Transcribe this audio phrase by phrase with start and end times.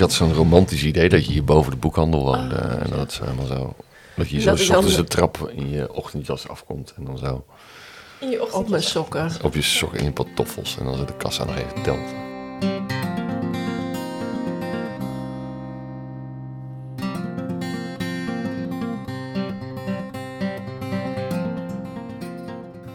[0.00, 2.54] ik had zo'n romantisch idee dat je hier boven de boekhandel woonde.
[2.56, 3.74] en dat het zo helemaal zo...
[4.16, 6.92] Dat je zo Dat ochtends de trap in je ochtendjas afkomt.
[6.96, 7.44] En dan zo
[8.20, 8.62] In je ochtend.
[8.62, 9.30] Op mijn sokken.
[9.42, 10.76] op je sokken in je pantoffels.
[10.78, 11.98] En dan zit de kassa nog even telt.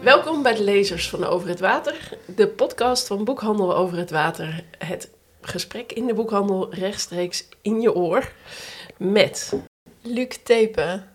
[0.00, 4.64] Welkom bij de lezers van Over het Water, de podcast van Boekhandel Over het Water.
[4.78, 5.14] Het
[5.48, 8.32] gesprek in de boekhandel rechtstreeks in je oor
[8.96, 9.52] met,
[10.02, 11.10] Luc Tepen.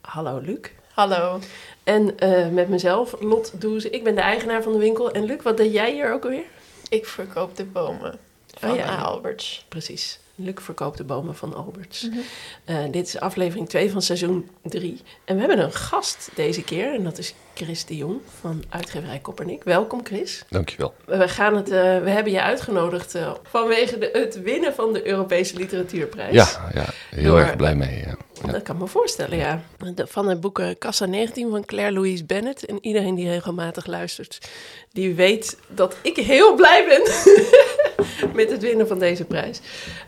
[0.00, 0.58] hallo Luc,
[0.92, 1.38] Hallo.
[1.84, 3.90] en eh, met mezelf, Lot Doeze.
[3.90, 5.10] Ik ben de eigenaar van de winkel.
[5.10, 6.44] En Luc, wat deed jij hier ook alweer?
[6.88, 8.18] Ik verkoop de bomen
[8.58, 8.96] van Oh ja.
[8.96, 9.64] Alberts.
[9.68, 12.02] Precies, Luc verkoopt de bomen van Alberts.
[12.08, 12.18] Mhm.
[12.64, 15.00] Eh, dit is aflevering 2 van seizoen 3.
[15.24, 19.18] En we hebben een gast deze keer, en dat is Chris de Jong van uitgeverij
[19.18, 19.64] Koppernik.
[19.64, 20.44] Welkom Chris.
[20.48, 20.94] Dankjewel.
[21.04, 25.06] We, gaan het, eh, we hebben je uitgenodigd eh, vanwege de, het winnen van de
[25.06, 26.34] Europese Literatuurprijs.
[26.34, 27.98] Ja, ja heel Door- erg blij mee.
[27.98, 28.16] Ja.
[28.46, 28.52] Ja.
[28.52, 29.62] Dat kan me voorstellen, ja.
[29.94, 32.64] De- van het boek Cassa 19 van Claire Louise Bennett.
[32.66, 34.48] En iedereen die regelmatig luistert,
[34.92, 37.02] die weet dat ik heel blij ben
[38.34, 39.60] met het winnen van deze prijs.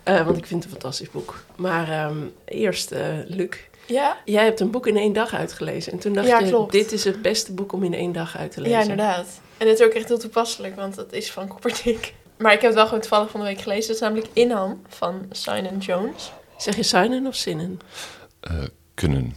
[0.03, 1.45] Eh, want ik vind het een fantastisch boek.
[1.57, 3.49] Maar ehm, eerst, eh, Luc,
[3.87, 4.17] Ja?
[4.25, 5.93] jij hebt een boek in één dag uitgelezen.
[5.93, 6.73] En toen dacht Ja, je, klopt.
[6.73, 8.77] dit is het beste boek om in één dag uit te lezen.
[8.77, 9.27] ja, inderdaad.
[9.59, 12.15] En het is ook echt heel toepasselijk, want het is van Koppernik.
[12.39, 13.87] Maar ik heb het wel gewoon toevallig van de week gelezen.
[13.87, 16.33] Het is namelijk Inham van Simon Jones.
[16.57, 17.81] Zeg je Sinnen of Zinnen?
[18.41, 18.63] Eh,
[18.95, 19.35] kunnen.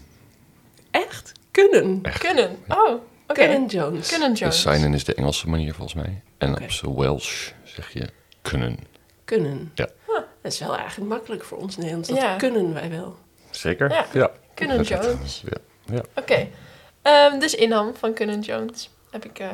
[0.91, 1.31] Echt?
[1.51, 1.99] Kunnen.
[2.01, 2.17] Echt.
[2.19, 2.57] Kunnen.
[2.67, 3.01] Oh, oké.
[3.33, 4.09] Kunnen Jones.
[4.09, 4.61] Kunnen Dus Jones.
[4.61, 6.21] signen is de Engelse manier volgens mij.
[6.37, 8.05] En op Welsh zeg je
[8.49, 8.77] kunnen.
[9.25, 9.71] Kunnen.
[9.75, 9.87] Ja.
[10.41, 12.09] Dat is wel eigenlijk makkelijk voor ons Nederlands.
[12.09, 12.35] Dat Ja.
[12.35, 13.15] kunnen wij wel.
[13.49, 13.89] Zeker?
[13.91, 14.05] Ja.
[14.13, 14.31] ja.
[14.53, 15.43] Kunnen Jones.
[15.85, 16.01] Ja.
[16.15, 16.47] Oké.
[17.01, 19.49] Ehm, dus Inham van Kunnen Jones heb ik eh,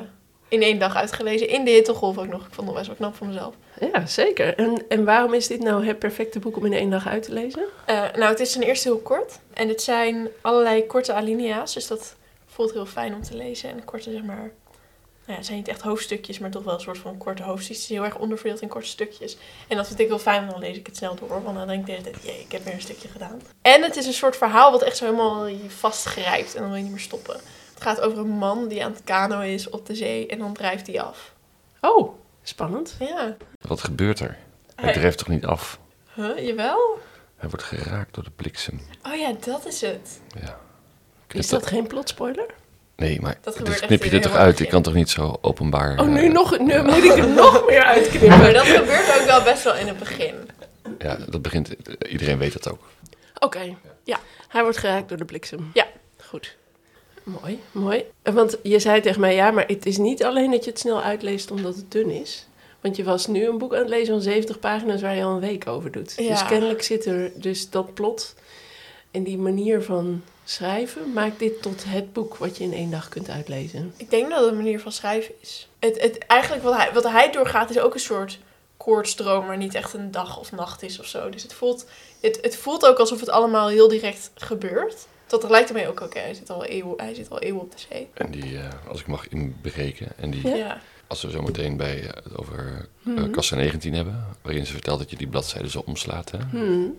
[0.48, 1.48] in één dag uitgelezen.
[1.50, 2.48] In de hittegolf ook nog.
[2.48, 3.56] Ik vond het best wel knap van mezelf.
[3.94, 4.56] Ja, zeker.
[4.58, 7.34] En, en waarom is dit nou het perfecte boek om in één dag uit te
[7.34, 7.64] lezen?
[7.86, 9.40] Eh, nou, het is ten eerste heel kort.
[9.54, 11.74] En het zijn allerlei korte alinea's.
[11.74, 13.70] Dus dat voelt heel fijn om te lezen.
[13.70, 14.52] En korte, zeg maar...
[15.32, 17.82] Nou ja, het zijn niet echt hoofdstukjes, maar toch wel een soort van korte hoofdstukjes.
[17.82, 19.38] Het is heel erg onderverdeeld in korte stukjes.
[19.68, 21.44] En dat vind ik heel fijn, want dan lees ik het snel door.
[21.44, 23.42] Want dan denk ik de hele tijd, jee, ik heb weer een stukje gedaan.
[23.62, 26.54] En het is een soort verhaal wat echt zo helemaal je vastgrijpt.
[26.56, 27.36] En dan wil je niet meer stoppen.
[27.74, 30.28] Het gaat over een man die aan het kano is op de zee.
[30.28, 31.34] En dan drijft hij af.
[31.82, 32.14] Oh,
[32.44, 32.96] spannend.
[33.00, 33.36] Ja.
[33.62, 34.38] Wat gebeurt er?
[34.76, 35.80] Hij Hij- drijft toch niet af?
[36.14, 37.00] Huh, jawel?
[37.36, 38.82] Hij wordt geraakt door de bliksem.
[39.06, 40.20] Oh ja, dat is het.
[40.42, 40.60] Ja.
[41.28, 42.46] Is dat geen plotspoiler?
[43.02, 44.60] Nee, maar Dat knip je er toch uit?
[44.60, 46.00] Ik kan toch niet zo openbaar...
[46.00, 48.54] Oh, nu, eh, nog, nu moet ik het nog meer Maar uitknippen.
[48.54, 50.36] dat gebeurt ook wel best wel in het begin.
[51.00, 51.70] Ja, dat begint...
[52.10, 52.80] Iedereen weet dat ook.
[53.40, 54.20] Oké, ja.
[54.48, 55.72] Hij wordt geraakt door de bliksem.
[55.74, 55.88] Ja.
[56.18, 56.56] Goed.
[57.24, 58.04] Mooi, mooi.
[58.22, 60.80] Eh, Want je zei tegen mij, ja, maar het is niet alleen dat je het
[60.80, 62.48] snel uitleest omdat het dun is.
[62.82, 65.34] Want je was nu een boek aan het lezen van 70 pagina's waar je al
[65.34, 66.14] een week over doet.
[66.18, 66.30] Ja.
[66.30, 68.36] Dus kennelijk zit er dus dat plot
[69.12, 73.10] en die manier van schrijven maakt dit tot het boek wat je in één dag
[73.10, 73.94] kunt uitlezen.
[73.98, 75.70] Ik denk dat het een manier van schrijven is.
[75.80, 78.40] Het, het, eigenlijk wat hij, wat hij doorgaat is ook een soort
[78.78, 81.30] koortsdroom, maar niet echt een dag of nacht is of zo.
[81.30, 81.86] Dus het voelt,
[82.22, 85.08] het, het voelt ook alsof het allemaal heel direct gebeurt.
[85.26, 88.08] Tot tegelijkertijd ook, oké, hij, zit al eeuwen, hij zit al eeuwen op de zee.
[88.14, 90.82] En die, eh, als ik mag inbreken, en die, Ja.
[91.08, 93.32] Als we zo meteen bij eh, het over eh, Mhm.
[93.32, 96.98] kassa 19 hebben, waarin ze vertelt dat je die bladzijden zo omslaat, hè, Hmm.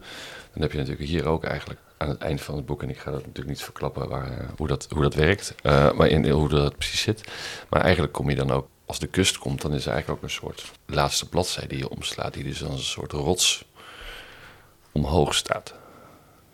[0.53, 2.99] dan heb je natuurlijk hier ook eigenlijk aan het eind van het boek, en ik
[2.99, 6.29] ga dat natuurlijk niet verklappen waar, eh, hoe, dat, hoe dat werkt, eh, maar in,
[6.31, 7.21] hoe dat precies zit.
[7.69, 10.25] Maar eigenlijk kom je dan ook, als de kust komt, dan is er eigenlijk ook
[10.29, 13.65] een soort laatste bladzijde die je omslaat, die dus als een soort rots
[14.93, 15.75] omhoog staat.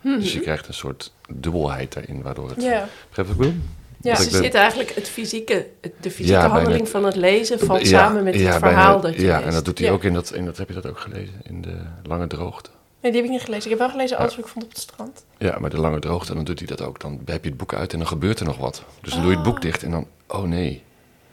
[0.01, 2.61] Dus je krijgt een soort dubbelheid daarin, waardoor het...
[2.63, 2.87] Ja.
[3.07, 3.53] Begrijp ik bedoel?
[4.01, 4.15] Ja.
[4.15, 7.81] Dus er de- zit eigenlijk het fysieke, de fysieke Ja, handeling van het lezen valt
[7.81, 9.47] Ja, samen met ja, het verhaal bijna- dat je Ja, leest.
[9.47, 10.57] en dat doet hij ook in dat, in dat...
[10.57, 11.33] Heb je dat ook gelezen?
[11.43, 12.69] In de Lange Droogte?
[13.01, 13.63] Nee, die heb ik niet gelezen.
[13.63, 15.25] Ik heb wel gelezen alles wat ik vond op het strand.
[15.37, 16.99] Ja, maar de Lange Droogte, dan doet hij dat ook.
[16.99, 18.83] Dan heb je het boek uit en dan gebeurt er nog wat.
[19.01, 20.07] Dus dan doe je het boek dicht en dan...
[20.27, 20.83] Oh nee,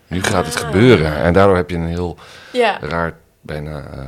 [0.06, 0.60] nu gaat het Ah.
[0.62, 1.16] gebeuren.
[1.16, 2.16] En daardoor heb je een heel
[2.52, 2.78] Ja.
[2.80, 4.04] raar, bijna eh,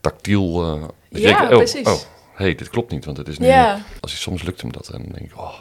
[0.00, 0.62] tactiel...
[0.64, 1.86] eh, Ja, denkt, oh, precies.
[1.86, 1.98] Oh,
[2.34, 3.46] hey, dit klopt niet, want het is nu...
[3.46, 3.78] Ja.
[4.00, 5.38] Als je, soms lukt hem dat en dan denk ik...
[5.38, 5.54] Oh,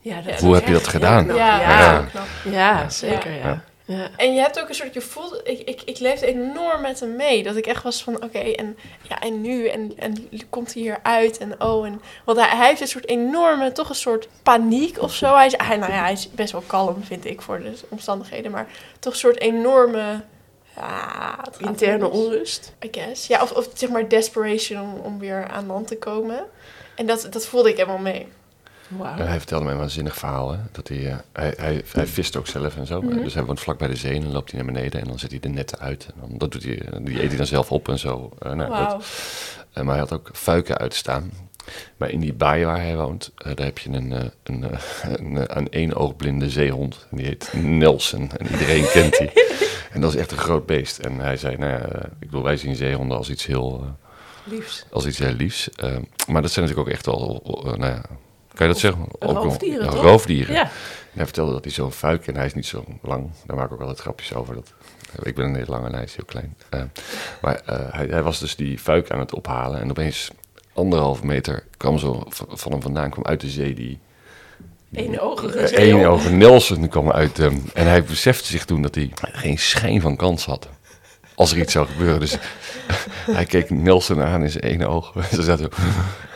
[0.00, 1.26] Ja, dat hoe heb je dat gedaan?
[1.34, 2.04] Ja,
[2.50, 3.62] ja, zeker, ja.
[3.86, 4.10] Ja.
[4.16, 7.16] En je hebt ook een soort, je voelt, ik, ik, ik leefde enorm met hem
[7.16, 7.42] mee.
[7.42, 8.76] Dat ik echt was van, oké, en,
[9.08, 9.66] ja, en nu?
[9.66, 11.38] En, en komt hij hier uit?
[11.38, 12.00] En oh, en...
[12.24, 15.34] Want hij, hij heeft een soort enorme, toch een soort paniek of zo.
[15.34, 18.50] Hij is, hij, nou ja, hij is best wel kalm, vind ik, voor de omstandigheden.
[18.50, 18.66] Maar
[18.98, 20.24] toch een soort enorme...
[20.76, 22.72] Ja, Interne onrust.
[22.84, 23.26] I guess.
[23.26, 26.46] Ja, of, of zeg maar desperation om, om weer aan land te komen.
[26.94, 28.28] En dat, dat voelde ik helemaal mee.
[28.88, 29.16] Wauw.
[29.16, 30.52] hij vertelde mij een waanzinnig verhaal.
[30.52, 30.58] Hè?
[30.72, 33.00] Dat hij, eh, hij, hij, hij vist ook zelf en zo.
[33.02, 33.22] Mhm.
[33.22, 35.18] Dus hij woont vlak bij de zee en dan loopt hij naar beneden en dan
[35.18, 36.06] zet hij de netten uit.
[36.14, 38.30] En dan, dat doet hij, die eet hij dan zelf op en zo.
[38.38, 39.00] Eh, nou, dat- Wauw.
[39.72, 41.30] Eh, maar hij had ook fuiken uitstaan.
[41.96, 44.78] Maar in die baai waar hij woont, eh, daar heb je een, eh, een, eh,
[45.18, 47.06] een, eh, een éénoogblinde zeehond.
[47.10, 48.30] En die heet Nelson.
[48.36, 49.30] En iedereen kent die.
[49.92, 50.98] En dat is echt een groot beest.
[50.98, 54.52] En hij zei, nou ja, eh, ik bedoel, wij zien zeehonden als iets heel, eh,
[54.52, 54.84] Liefs.
[54.90, 55.70] als iets heel liefs.
[55.70, 55.96] Eh,
[56.28, 58.00] maar dat zijn natuurlijk ook echt wel, eh, nou ja,
[58.54, 59.06] kan je dat zeggen?
[59.18, 60.02] Ook roofdieren, ja, toch?
[60.02, 60.54] roofdieren.
[60.54, 60.62] Ja.
[60.62, 63.66] En hij vertelde dat hij zo'n fuik, en hij is niet zo lang, daar maak
[63.66, 64.54] ik ook altijd grapjes over.
[64.54, 64.72] Dat,
[65.22, 66.56] ik ben een hele lang en hij is heel klein.
[66.70, 66.82] Eh,
[67.40, 70.30] maar eh, hij, hij was dus die fuik aan het ophalen en opeens
[70.72, 73.98] anderhalf meter kwam zo van hem vandaan, kwam uit de zee die...
[74.92, 75.18] Eén
[75.68, 76.06] zeehond.
[76.06, 77.62] oog Nelson kwam uit hem.
[77.74, 80.68] En hij besefte zich toen dat hij geen schijn van kans had.
[81.34, 82.20] Als er iets zou gebeuren.
[82.20, 82.36] Dus
[83.38, 85.12] hij keek Nelson aan in zijn ene oog.
[85.34, 85.82] Ze zaten zo.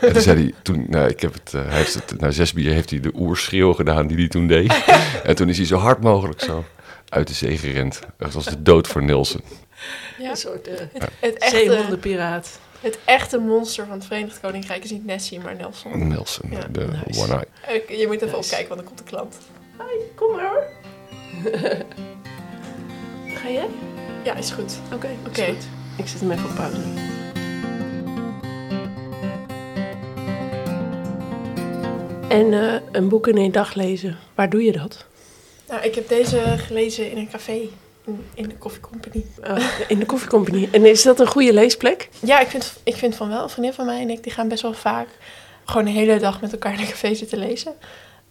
[0.05, 2.53] En toen zei hij, toen, nou, ik heb het, eh, hij heeft het, na zes
[2.53, 4.83] bier heeft hij de oerschreeuw gedaan die hij toen deed.
[5.23, 6.63] En toen is hij zo hard mogelijk zo
[7.09, 7.99] uit de zee gerend.
[8.17, 9.41] Het was de dood voor Nelson.
[10.17, 10.29] Ja.
[10.29, 10.75] Een soort eh,
[11.19, 12.59] Het echte, zeehondenpiraat.
[12.81, 16.07] het echte monster van het Verenigd Koninkrijk is niet Nessie, maar Nelson.
[16.07, 17.19] Nelson, Ja, de nice.
[17.21, 17.83] one eye.
[17.99, 18.37] Je moet even Nice.
[18.37, 19.35] opkijken, want dan komt de klant.
[20.15, 20.63] Kom maar hoor.
[23.35, 23.67] Ga jij?
[24.23, 24.73] Ja, is goed.
[24.93, 25.29] Oké, Oké.
[25.41, 25.55] oké.
[25.95, 26.77] Ik zet hem even op pauze.
[32.29, 35.05] En eh, een boek in één dag lezen, waar doe je dat?
[35.67, 37.59] Nou, ik heb deze gelezen in een café.
[38.33, 39.25] In, de Coffee Company.
[39.43, 39.57] Oh,
[39.87, 40.69] in de koffiecompagnie.
[40.71, 42.09] En is dat een goede leesplek?
[42.19, 43.43] Ja, ik vind, ik vind van wel.
[43.43, 45.07] Een vriendin van mij en ik die gaan best wel vaak
[45.65, 47.73] gewoon de hele dag met elkaar in een café zitten lezen.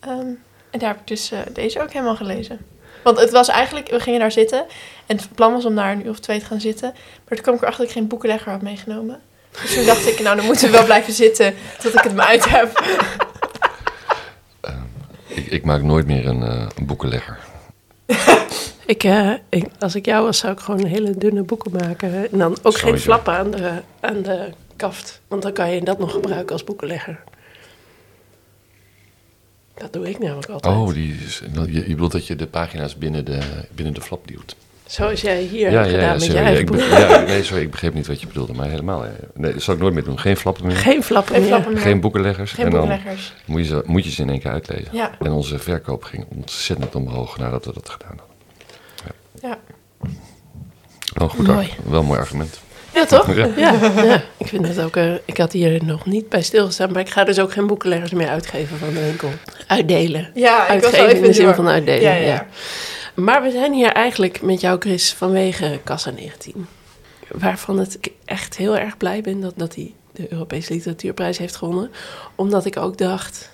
[0.01, 0.27] Ehm,
[0.71, 2.59] en daar heb ik dus eh, deze ook helemaal gelezen.
[3.03, 4.65] Want het was eigenlijk, we gingen daar zitten.
[5.07, 6.93] En het plan was om daar een uur of twee te gaan zitten.
[6.93, 9.21] Maar toen kwam ik erachter dat ik geen boekenlegger had meegenomen.
[9.63, 12.23] Dus toen dacht ik, nou dan moeten we wel blijven zitten tot ik het me
[12.23, 12.97] uit heb.
[15.27, 17.39] Ik, ik maak nooit meer een, eh, een boekenlegger.
[18.87, 22.29] Ik, eh, ik, als ik jou was, zou ik gewoon hele dunne boeken maken.
[22.33, 25.21] En dan ook geen flappen aan de, aan de kaft.
[25.29, 27.21] Want dan kan je dat nog gebruiken als boekenlegger.
[29.79, 30.77] Dat doe ik namelijk altijd.
[30.77, 33.39] Oh, die is, je, je bedoelt dat je de pagina's binnen de,
[33.75, 34.57] binnen de flap duwt.
[34.87, 36.79] Zoals jij hier hebt gedaan met je eigen boek.
[36.81, 39.05] ja, nee, sorry, ik begreep niet wat je bedoelde, maar helemaal.
[39.05, 40.19] eh, Nee, dat zou ik nooit meer doen.
[40.19, 41.51] Geen flappen meer, Geen flappen Geen meer.
[41.53, 41.83] flappen meer.
[41.83, 42.53] geen boekenleggers.
[42.53, 43.33] Geen en dan boekenleggers.
[43.45, 44.89] moet je, ze, moet je ze in één keer uitlezen.
[44.93, 45.11] Ja.
[45.21, 48.27] En onze verkoop ging ontzettend omhoog nadat we dat gedaan hadden.
[49.43, 49.59] Ja.
[51.29, 51.69] Goed Mooi.
[51.85, 52.61] wel een mooi argument.
[52.99, 53.35] Ja, toch?
[53.35, 53.47] Ja.
[53.57, 53.73] Ja.
[54.05, 54.97] ja, Ik vind het ook...
[54.97, 58.13] eh, ik had hier nog niet bij stilgestaan, maar ik ga dus ook geen boekenleggers
[58.13, 59.31] meer uitgeven van de winkel.
[59.67, 60.31] Uitdelen.
[60.35, 61.55] Ja, ik was wel Uitgeven even in de zin door.
[61.55, 62.47] van uitdelen, Ja, ja, ja, ja.
[63.15, 66.67] Maar we zijn hier eigenlijk met jou, Chris, vanwege Kassa 19.
[67.29, 71.57] Waarvan het ik echt heel erg blij ben dat, dat hij de Europese Literatuurprijs heeft
[71.57, 71.91] gewonnen.
[72.35, 73.51] Omdat ik ook dacht,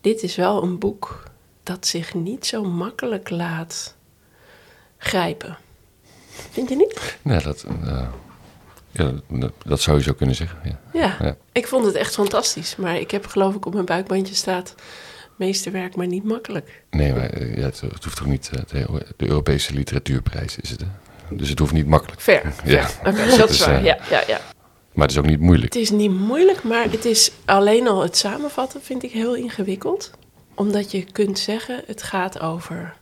[0.00, 1.22] dit is wel een boek
[1.62, 3.94] dat zich niet zo makkelijk laat
[4.98, 5.56] grijpen.
[6.50, 7.16] Vind je niet?
[7.22, 8.06] Nee, dat, eh,
[8.90, 9.12] ja,
[9.66, 10.58] dat, zou je zo kunnen zeggen.
[10.64, 10.78] Ja.
[10.92, 11.36] Ja, Ja.
[11.52, 12.76] ik vond het echt fantastisch.
[12.76, 14.74] Maar ik heb geloof ik op mijn buikbandje staat...
[15.36, 16.82] meesterwerk, maar niet makkelijk.
[16.90, 18.50] Nee, maar eh, ja, het, het hoeft toch niet.
[18.54, 20.80] eh, De, de Europese Literatuurprijs is het.
[20.80, 20.86] hè?
[21.36, 22.20] Dus het hoeft niet makkelijk.
[22.20, 22.42] Ver.
[22.64, 22.88] Ja.
[23.04, 23.74] Oké, dat is waar.
[23.78, 24.40] eh, Ja, ja, ja.
[24.92, 25.72] Maar het is ook niet moeilijk.
[25.72, 30.10] Het is niet moeilijk, maar het is alleen al het samenvatten vind ik heel ingewikkeld.
[30.54, 32.94] Omdat je kunt zeggen, het gaat over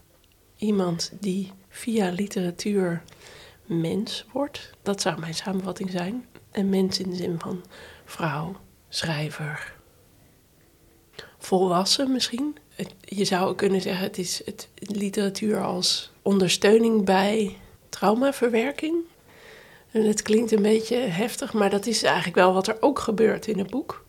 [0.56, 3.02] iemand die via literatuur
[3.66, 4.70] mens wordt.
[4.82, 6.26] Dat zou mijn samenvatting zijn.
[6.52, 7.64] Een mens in de zin van
[8.04, 8.56] vrouw,
[8.88, 9.74] schrijver,
[11.38, 12.56] volwassen misschien.
[12.74, 17.56] Het- je zou kunnen zeggen, het is het literatuur als ondersteuning bij
[17.88, 18.94] traumaverwerking.
[19.90, 23.46] En het klinkt een beetje heftig, maar dat is eigenlijk wel wat er ook gebeurt
[23.46, 24.04] in het boek.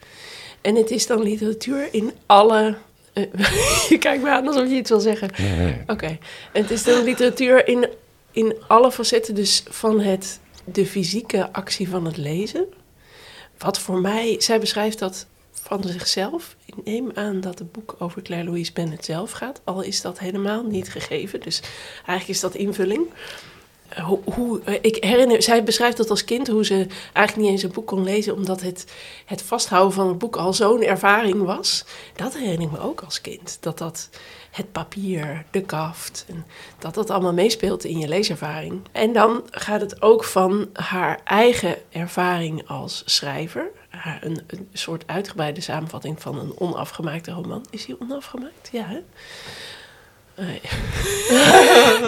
[0.62, 2.78] En het is dan literatuur in alle.
[3.14, 3.24] eh,
[3.90, 5.30] je kijkt me aan alsof je iets wil zeggen.
[5.38, 5.82] Nee, nee.
[5.88, 6.18] Oké.
[6.54, 7.88] En het is dan literatuur in,
[8.38, 12.66] in alle facetten, dus van het, de fysieke actie van het lezen.
[13.58, 16.56] Wat voor mij, zij beschrijft dat van zichzelf.
[16.66, 20.20] Ik neem aan dat het boek over Claire Louise Bennett zelf gaat, al is dat
[20.20, 21.40] helemaal niet gegeven.
[21.40, 21.62] Dus
[21.96, 23.06] eigenlijk is dat invulling.
[23.88, 27.50] Eh, Hoe, hoe, eh, ik herinner, zij beschrijft dat als kind, hoe ze eigenlijk niet
[27.50, 28.86] eens een boek kon lezen, omdat het,
[29.26, 31.86] het vasthouden van het boek al zo'n ervaring was.
[32.16, 33.58] Dat herinner ik me ook als kind.
[33.60, 34.10] Dat dat
[34.58, 36.46] het papier, de kaft, en
[36.80, 38.82] dat dat allemaal meespeelt in je leeservaring.
[38.92, 43.70] En dan gaat het ook van haar eigen ervaring als schrijver.
[43.90, 47.66] Haar, een, een soort uitgebreide samenvatting van een onafgemaakte roman.
[47.70, 48.70] Is die onafgemaakt?
[48.72, 49.00] Ja, hè?
[50.44, 50.62] Nee.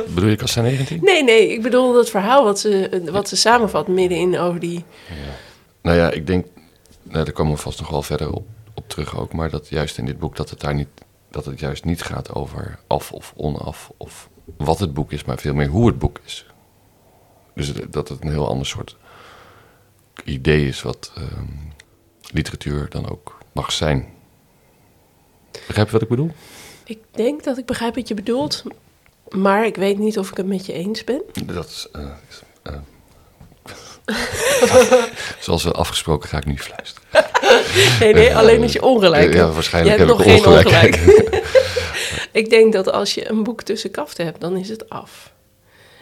[0.15, 0.99] Bedoel je Kassa 19?
[1.01, 4.83] Nee, nee, ik bedoel dat verhaal wat ze, wat ze samenvat middenin over die...
[5.81, 6.45] Nou ja, ik denk,
[7.03, 9.97] nou, daar komen we vast nog wel verder op, op terug ook, maar dat juist
[9.97, 10.87] in dit boek dat het daar niet,
[11.29, 15.37] dat het juist niet gaat over af of onaf of wat het boek is, maar
[15.37, 16.45] veel meer hoe het boek is.
[17.53, 18.97] Dus dat het een heel ander soort
[20.23, 21.45] idee is wat ehm,
[22.31, 24.07] literatuur dan ook mag zijn.
[25.51, 26.31] Begrijp je wat ik bedoel?
[26.83, 28.63] Ik denk dat ik begrijp wat je bedoelt,
[29.29, 31.21] maar ik weet niet of ik het met je eens ben.
[31.45, 32.11] Dat is, is, eh,
[35.39, 37.07] zoals we afgesproken ga ik nu fluisteren.
[37.99, 39.35] Nee, nee, alleen als je ongelijk hebt.
[39.35, 40.95] Ja, waarschijnlijk Je heb hebt ik nog geen ongelijk.
[42.31, 45.33] Ik denk dat als je een boek tussen kaften hebt, dan is het af.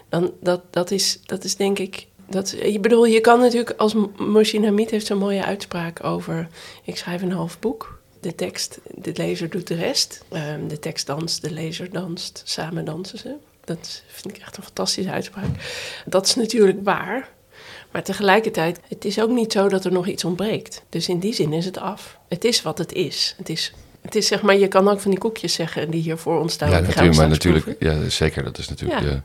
[0.10, 2.08] Dan, dat, dat, is, dat is denk ik...
[2.30, 3.96] Dat, je bedoel, je kan natuurlijk als
[4.52, 6.48] Hamid heeft zo'n mooie uitspraak over...
[6.84, 8.00] Ik schrijf een half boek.
[8.22, 10.24] De tekst, de lezer doet de rest.
[10.30, 12.42] Ehm, de tekst danst, de lezer danst.
[12.46, 13.36] Samen dansen ze.
[13.64, 15.46] Dat vind ik echt een fantastische uitspraak.
[16.06, 17.30] Dat is natuurlijk waar.
[17.98, 20.84] Maar tegelijkertijd, het is ook niet zo dat er nog iets ontbreekt.
[20.90, 22.18] Dus in die zin is het af.
[22.30, 23.34] Het is wat het is.
[23.38, 26.40] Het is, het is zeg maar, je kan ook van die koekjes zeggen die hiervoor
[26.40, 26.70] ontstaan.
[26.70, 28.44] Ja, die gaan we natuurlijk, maar natuurlijk, ja, zeker.
[28.44, 29.06] Dat is natuurlijk Ja.
[29.10, 29.22] de,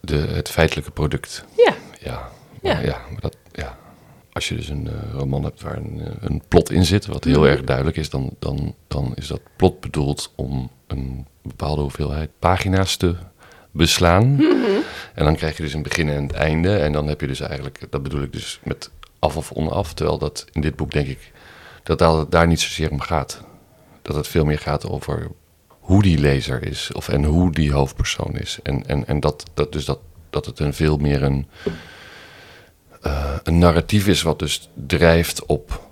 [0.00, 1.44] de, het feitelijke product.
[1.56, 2.28] Ja, Ja,
[2.62, 2.74] Ja.
[2.74, 3.00] maar, ja.
[3.10, 3.78] maar dat, ja.
[4.32, 7.24] Als je dus een eh, roman hebt waar een, eh, een plot in zit, wat
[7.24, 7.48] heel Mhm.
[7.50, 12.96] erg duidelijk is, dan, dan, dan is dat plot bedoeld om een bepaalde hoeveelheid pagina's
[12.96, 13.14] te
[13.70, 14.32] beslaan.
[14.34, 14.70] Mhm.
[15.20, 16.76] En dan krijg je dus een begin en het einde.
[16.76, 19.94] En dan heb je dus eigenlijk, dat bedoel ik dus met af of onaf.
[19.94, 21.32] Terwijl dat in dit boek denk ik
[21.82, 23.44] dat dat daar niet zozeer om gaat.
[24.02, 25.30] Dat het veel meer gaat over
[25.68, 26.92] hoe die lezer is.
[26.92, 28.58] Of, en hoe die hoofdpersoon is.
[28.62, 29.98] En, en, en dat, dat, dus dat,
[30.30, 31.46] dat het een veel meer een,
[33.00, 35.88] eh, een narratief is wat dus drijft op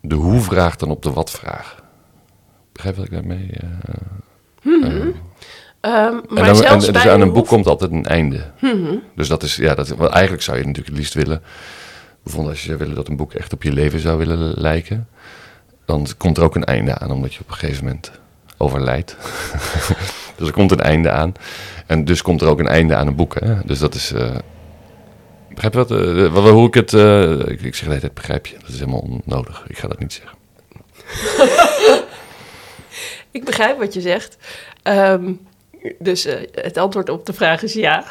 [0.00, 1.82] de hoe-vraag dan op de wat-vraag.
[2.72, 3.50] Begrijp je wat ik daarmee...
[3.50, 5.06] eh, eh,
[5.80, 8.40] Ehm, maar en, dan, zelfs en dus bij aan een boek komt altijd een einde.
[8.60, 8.94] Mhm.
[9.16, 11.42] Dus dat is, ja, dat, eigenlijk zou je natuurlijk het liefst willen.
[12.22, 15.08] Bijvoorbeeld als je zou willen dat een boek echt op je leven zou willen lijken.
[15.86, 18.10] Dan komt er ook een einde aan, omdat je op een gegeven moment
[18.58, 19.16] overlijdt.
[20.36, 21.32] dus er komt een einde aan.
[21.86, 23.34] En dus komt er ook een einde aan een boek.
[23.40, 23.54] Hè?
[23.64, 24.12] Dus dat is.
[24.12, 24.34] eh
[25.48, 26.52] begrijp je wat, eh, wat?
[26.52, 26.92] Hoe ik het.
[26.94, 28.56] eh, ik, ik zeg de hele tijd, begrijp je?
[28.60, 29.64] Dat is helemaal onnodig.
[29.68, 30.38] Ik ga dat niet zeggen.
[33.30, 34.36] Ik begrijp wat je zegt.
[34.82, 35.32] Ehm,
[35.98, 38.04] dus eh, het antwoord op de vraag is ja.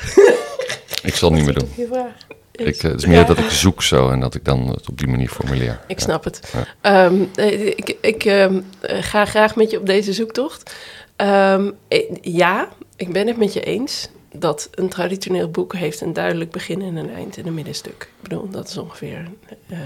[1.03, 1.69] Ik zal het niet meer doen.
[1.75, 2.11] Je vraag.
[2.51, 4.97] Ik, eh, het is meer dat ik zoek zo en dat ik dan het op
[4.97, 5.79] die manier formuleer.
[5.87, 6.05] Ik Ja.
[6.05, 6.53] snap het.
[6.53, 6.65] Ja.
[6.81, 10.75] Ehm, eh, ik ik ehm, eh, ga graag met je op deze zoektocht.
[11.15, 16.13] Ehm, eh, ja, ik ben het met je eens dat een traditioneel boek heeft een
[16.13, 18.01] duidelijk begin en een eind en een middenstuk.
[18.01, 19.27] Ik bedoel, dat is ongeveer
[19.69, 19.77] eh,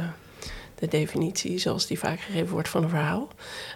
[0.80, 3.28] de definitie zoals die vaak gegeven wordt van een verhaal.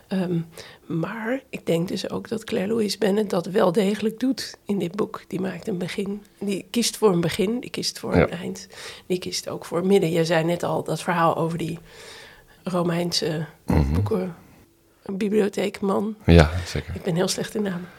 [0.07, 0.39] Ehm,
[0.87, 4.95] maar ik denk dus ook dat Claire Louise Bennett dat wel degelijk doet in dit
[4.95, 5.23] boek.
[5.27, 6.23] Die maakt een begin.
[6.39, 8.21] Die kiest voor een begin, die kiest voor Ja.
[8.21, 8.67] een eind.
[9.05, 10.11] Die kiest ook voor midden.
[10.11, 11.79] Je zei net al dat verhaal over die
[12.63, 13.45] Romeinse
[13.93, 14.35] boeken,
[15.03, 16.15] een bibliotheekman.
[16.25, 16.95] Ja, zeker.
[16.95, 17.89] Ik ben heel slecht in namen.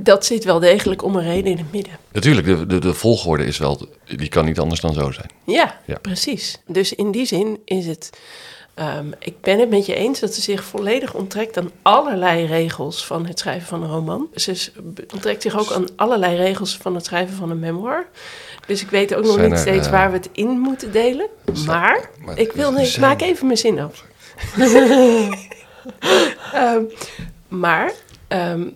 [0.00, 1.98] Dat zit wel degelijk om een reden in het midden.
[2.12, 5.30] Natuurlijk, de, de, de volgorde is wel, die kan niet anders dan zo zijn.
[5.46, 5.98] Ja, Ja.
[5.98, 6.58] precies.
[6.66, 8.10] Dus in die zin is het.
[8.74, 13.06] Ehm, ik ben het met je eens dat ze zich volledig onttrekt aan allerlei regels
[13.06, 14.28] van het schrijven van een roman.
[14.34, 14.70] Ze
[15.12, 18.06] onttrekt zich ook aan allerlei regels van het schrijven van een memoir.
[18.66, 21.26] Dus ik weet ook nog niet steeds eh, waar we het in moeten delen.
[21.66, 24.04] Maar Maar ik wil ik maak even mijn zin af.
[26.52, 26.82] Ehm,
[27.48, 27.92] maar
[28.28, 28.68] ehm,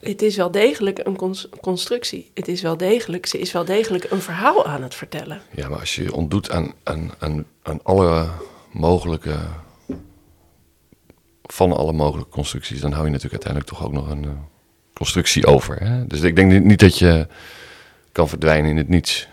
[0.00, 2.30] het is wel degelijk een cons- constructie.
[2.34, 5.42] Het is wel degelijk, ze is wel degelijk een verhaal aan het vertellen.
[5.50, 8.26] Ja, maar als je je ontdoet aan, aan, aan, aan alle
[8.78, 9.36] mogelijke.
[11.42, 14.30] van alle mogelijke constructies, dan hou je natuurlijk uiteindelijk toch ook nog een eh,
[14.94, 15.76] constructie over.
[15.82, 16.06] Hè?
[16.06, 17.26] Dus ik denk niet, dat je
[18.12, 19.28] kan verdwijnen in het niets.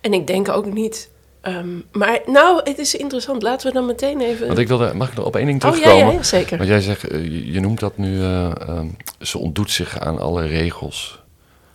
[0.00, 1.10] En ik denk ook niet.
[1.40, 3.42] ehm, maar nou, het is interessant.
[3.42, 4.46] Laten we dan meteen even.
[4.46, 6.06] Want ik wilde, mag ik nog op één ding oh ja, terugkomen?
[6.12, 6.56] ja, ja, zeker.
[6.56, 8.86] Want jij zegt, eh, je, je noemt dat nu, eh, ehm,
[9.20, 11.22] ze ontdoet zich aan alle regels.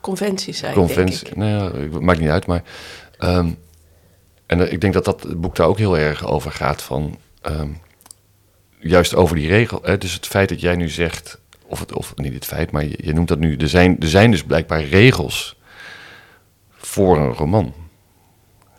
[0.02, 0.74] Conventies zijn.
[0.74, 1.36] Denk Conventie, ik.
[1.36, 1.52] nou
[1.92, 2.64] ja, maakt niet uit, maar...
[3.18, 3.50] ehm,
[4.54, 7.18] en eh, ik denk dat dat boek daar ook heel erg over gaat van...
[7.42, 7.70] ehm,
[8.80, 9.80] juist over die regel.
[9.84, 11.42] Hè, dus het feit dat jij nu zegt...
[11.66, 13.56] Of, het, of niet het feit, maar je, noemt dat nu...
[13.56, 15.56] Er zijn, er zijn dus blijkbaar regels
[16.70, 17.74] voor een roman.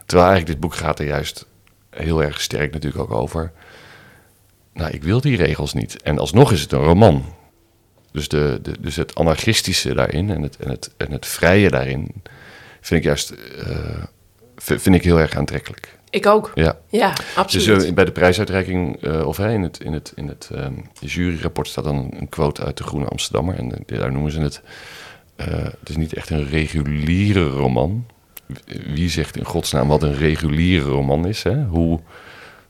[0.06, 1.46] Terwijl eigenlijk dit boek gaat er juist
[1.90, 3.52] heel erg sterk natuurlijk ook over...
[4.72, 6.02] Nou, ik wil die regels niet.
[6.02, 7.24] En alsnog is het een roman.
[8.12, 12.12] Dus, de, de, dus het anarchistische daarin en het, en, het, en het vrije daarin
[12.80, 14.04] vind ik juist eh,
[14.64, 15.98] vind ik heel erg aantrekkelijk.
[16.10, 16.52] Ik ook.
[16.54, 16.76] Ja.
[16.88, 17.84] Ja, Dus absoluut.
[17.84, 21.68] eh, bij de prijsuitreiking, eh, of hè, in het, in het, in het ehm, juryrapport
[21.68, 23.54] staat dan een quote uit de Groene Amsterdammer.
[23.54, 24.60] En eh, daar noemen ze het,
[25.80, 28.06] het is niet echt een reguliere roman.
[28.86, 31.42] Wie zegt in godsnaam wat een reguliere roman is?
[31.42, 31.64] Hè?
[31.64, 32.00] Hoe,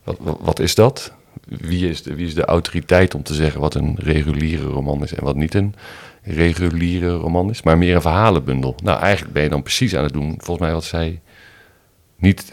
[0.04, 1.12] wat, wat, wat is dat?
[1.48, 5.14] Wie is, de, wie is de autoriteit om te zeggen wat een reguliere roman is
[5.14, 5.74] en wat niet een
[6.22, 7.62] reguliere roman is?
[7.62, 8.74] Maar meer een verhalenbundel.
[8.82, 11.20] Nou, eigenlijk ben je dan precies aan het doen, volgens mij, wat zij
[12.25, 12.52] niet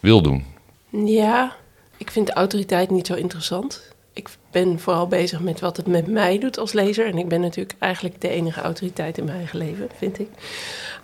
[0.00, 0.44] wil doen.
[0.90, 1.56] Ja,
[1.96, 3.92] ik vind autoriteit niet zo interessant.
[4.12, 7.06] Ik ben vooral bezig met wat het met mij doet als lezer.
[7.06, 10.28] En ik ben natuurlijk eigenlijk de enige autoriteit in mijn eigen leven, vind ik.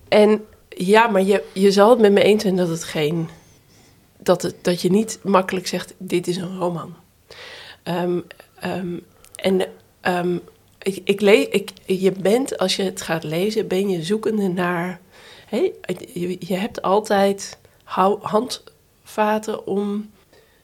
[0.08, 3.28] En ja, maar je, je zal het met me eens zijn dat het geen.
[4.18, 6.94] Dat, het, dat je niet makkelijk zegt: dit is een roman.
[7.82, 8.20] Ehm,
[8.60, 8.98] ehm,
[9.36, 9.68] en
[10.00, 10.38] ehm,
[10.82, 11.20] ik, ik,
[11.50, 15.00] ik, je bent, als je het gaat lezen, ben je zoekende naar.
[15.46, 15.72] Hey,
[16.12, 17.58] je, je hebt altijd
[18.20, 20.10] handvaten om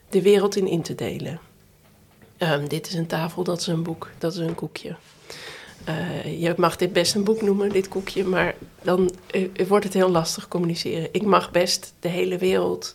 [0.08, 1.40] de wereld in in te delen.
[2.68, 4.96] dit is een tafel, dat is een boek, dat is een koekje.
[5.88, 9.94] Uh, je mag dit best een boek noemen, dit koekje, maar dan uh, wordt het
[9.94, 11.08] heel lastig communiceren.
[11.12, 12.94] Ik mag best de hele wereld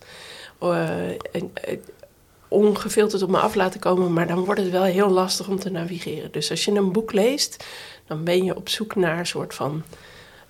[2.47, 5.69] ongefilterd op me af laten komen, maar dan wordt het wel heel lastig om te
[5.69, 6.31] navigeren.
[6.31, 7.65] Dus als je een boek leest,
[8.05, 9.83] dan ben je op zoek naar een soort van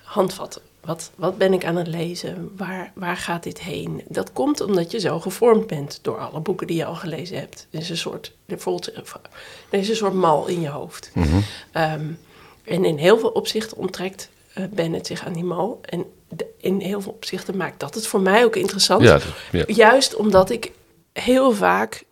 [0.02, 0.62] handvatten.
[0.88, 2.52] Wat, wat ben ik aan het lezen?
[2.56, 4.02] Waar, waar gaat dit heen?
[4.06, 7.66] Dat komt omdat je zo gevormd bent door alle boeken die je al gelezen hebt.
[7.70, 11.10] Er is een soort, er, is een soort mal in je hoofd.
[11.14, 11.36] Mhm.
[11.72, 12.18] um,
[12.64, 15.80] en in heel veel opzichten onttrekt uh, Bennett zich aan die mal.
[15.82, 19.02] En de, in heel veel opzichten maakt dat het voor mij ook interessant.
[19.02, 19.18] Ja,
[19.52, 19.64] ja.
[19.66, 20.72] Juist omdat ik
[21.12, 22.04] heel vaak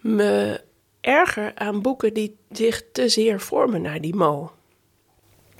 [0.00, 0.60] me
[1.00, 4.52] erger aan boeken die zich te zeer vormen naar die mal.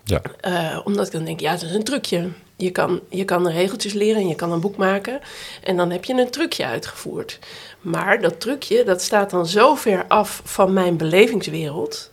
[0.04, 0.22] Ja.
[0.46, 2.30] Uh, omdat ik dan denk, ja, dat is een trucje.
[2.56, 5.20] Je kan, je kan regeltjes leren en je kan een boek maken.
[5.62, 7.38] En dan heb je een trucje uitgevoerd.
[7.80, 12.10] Maar dat trucje, dat staat dan zo ver af van mijn belevingswereld...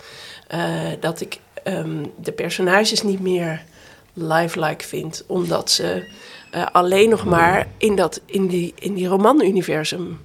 [0.54, 3.62] Uh, dat ik um, de personages niet meer
[4.14, 5.24] lifelike vind.
[5.28, 6.04] Omdat ze
[6.56, 10.20] uh, alleen nog maar in, dat, in die, in die romanuniversum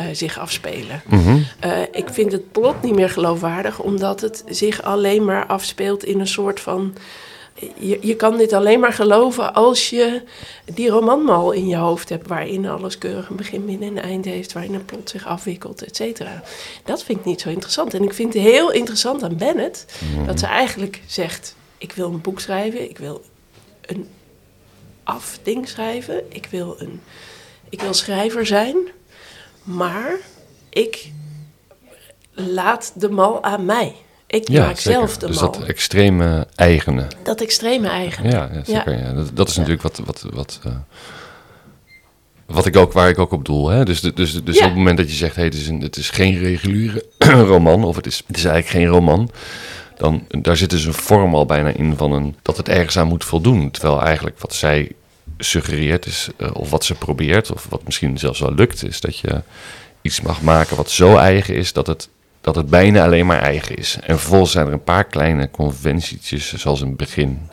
[0.00, 1.02] uh, zich afspelen.
[1.06, 1.46] Mm -hmm.
[1.64, 6.20] uh, ik vind het plot niet meer geloofwaardig, omdat het zich alleen maar afspeelt in
[6.20, 6.94] een soort van.
[7.78, 10.22] Je, je kan dit alleen maar geloven als je
[10.64, 14.52] die romanmal in je hoofd hebt, waarin alles keurig een begin, midden en eind heeft,
[14.52, 16.42] waarin een plot zich afwikkelt, et cetera.
[16.84, 17.94] Dat vind ik niet zo interessant.
[17.94, 20.26] En ik vind het heel interessant aan Bennett Mhm.
[20.26, 23.22] dat ze eigenlijk zegt: Ik wil een boek schrijven, ik wil
[23.80, 24.08] een
[25.04, 27.00] afding schrijven, ik wil, een,
[27.68, 28.76] ik wil schrijver zijn.
[29.62, 30.16] Maar
[30.70, 31.10] ik
[32.32, 33.94] laat de mal aan mij.
[34.34, 35.00] Ik ja, maak zeker.
[35.00, 37.06] zelf de dus dat eigene eigene.
[37.22, 38.30] Dat extreme eigene.
[38.30, 38.98] Ja, ja zeker.
[38.98, 39.12] Ja.
[39.12, 40.72] Dat, dat, is natuurlijk wat, wat, wat, uh,
[42.46, 43.68] wat ik ook, waar ik ook op doel.
[43.68, 43.84] Hè?
[43.84, 46.10] Dus, dus, dus op het moment dat je zegt, hey, het, is een, het is
[46.10, 47.04] geen reguliere
[47.52, 49.30] roman, of het is, het is eigenlijk geen roman,
[49.96, 53.08] dan daar zit dus een vorm al bijna in van een, dat het ergens aan
[53.08, 53.70] moet voldoen.
[53.70, 54.90] Terwijl eigenlijk wat zij
[55.38, 59.18] suggereert is, uh, of wat ze probeert, of wat misschien zelfs wel lukt, is dat
[59.18, 59.42] je
[60.02, 62.08] iets mag maken wat zo eigen is dat het,
[62.44, 63.98] dat het bijna alleen maar eigen is.
[64.00, 67.48] En vervolgens zijn er een paar kleine conventietjes, zoals een begin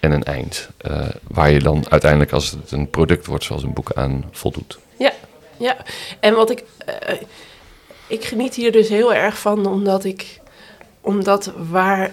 [0.00, 3.72] en een eind, uh, waar je dan uiteindelijk, als het een product wordt zoals een
[3.72, 4.78] boek, aan voldoet.
[4.98, 5.12] Ja,
[5.56, 5.76] ja.
[6.20, 7.16] En wat ik, uh,
[8.06, 10.40] ik geniet hier dus heel erg van, omdat ik,
[11.00, 12.10] omdat waar,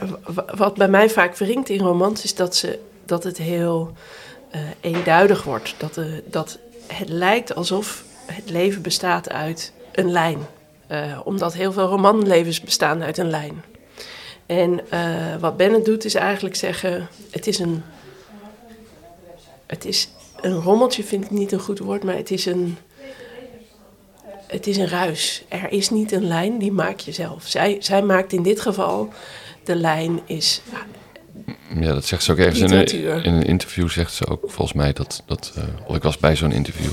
[0.56, 3.94] wat bij mij vaak wringt in romans, is dat, ze, dat het heel
[4.56, 5.76] uh, eenduidig wordt.
[5.78, 10.38] Dat, dat het lijkt alsof het leven bestaat uit een lijn.
[10.92, 13.64] Uh, omdat heel veel romanlevens bestaan uit een lijn.
[14.46, 17.84] En uh, wat Bennett doet is eigenlijk zeggen: het is een.
[19.66, 20.10] Het is
[20.42, 22.78] een rommeltje, vind ik niet een goed woord, maar het is een.
[24.48, 25.44] Het is een ruis.
[25.48, 27.48] Er is niet een lijn, die maak je zelf.
[27.48, 29.14] Zij, zij maakt in dit geval.
[29.64, 30.62] De lijn is
[31.80, 33.90] ja, dat zegt ze ook ergens in een, in een, interview.
[33.90, 35.24] Zegt ze ook volgens mij dat.
[35.26, 36.92] dat uh, of ik was bij zo'n interview.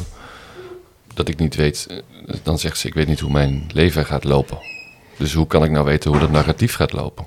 [1.14, 2.02] Dat ik niet weet.
[2.42, 4.58] Dan zegt ze: Ik weet niet hoe mijn leven gaat lopen.
[5.18, 7.24] Dus hoe kan ik nou weten hoe dat narratief gaat lopen?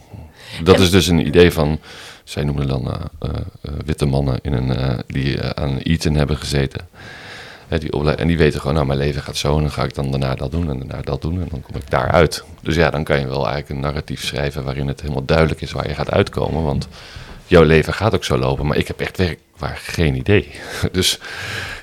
[0.64, 1.80] Dat is dus een idee van.
[2.24, 3.32] Zij noemen dan uh, uh,
[3.86, 6.88] witte mannen in een, die aan Eton hebben gezeten.
[7.68, 10.12] die en die weten gewoon, nou, mijn leven gaat zo en dan ga ik dan
[10.12, 12.44] daarna dat doen en daarna dat doen en dan kom ik daaruit.
[12.62, 15.72] Dus ja, dan kan je wel eigenlijk een narratief schrijven waarin het helemaal duidelijk is
[15.72, 16.64] waar je gaat uitkomen.
[16.64, 16.88] Want
[17.48, 20.50] jouw leven gaat ook zo lopen, maar ik heb echt werk waar geen idee.
[20.92, 21.20] Dus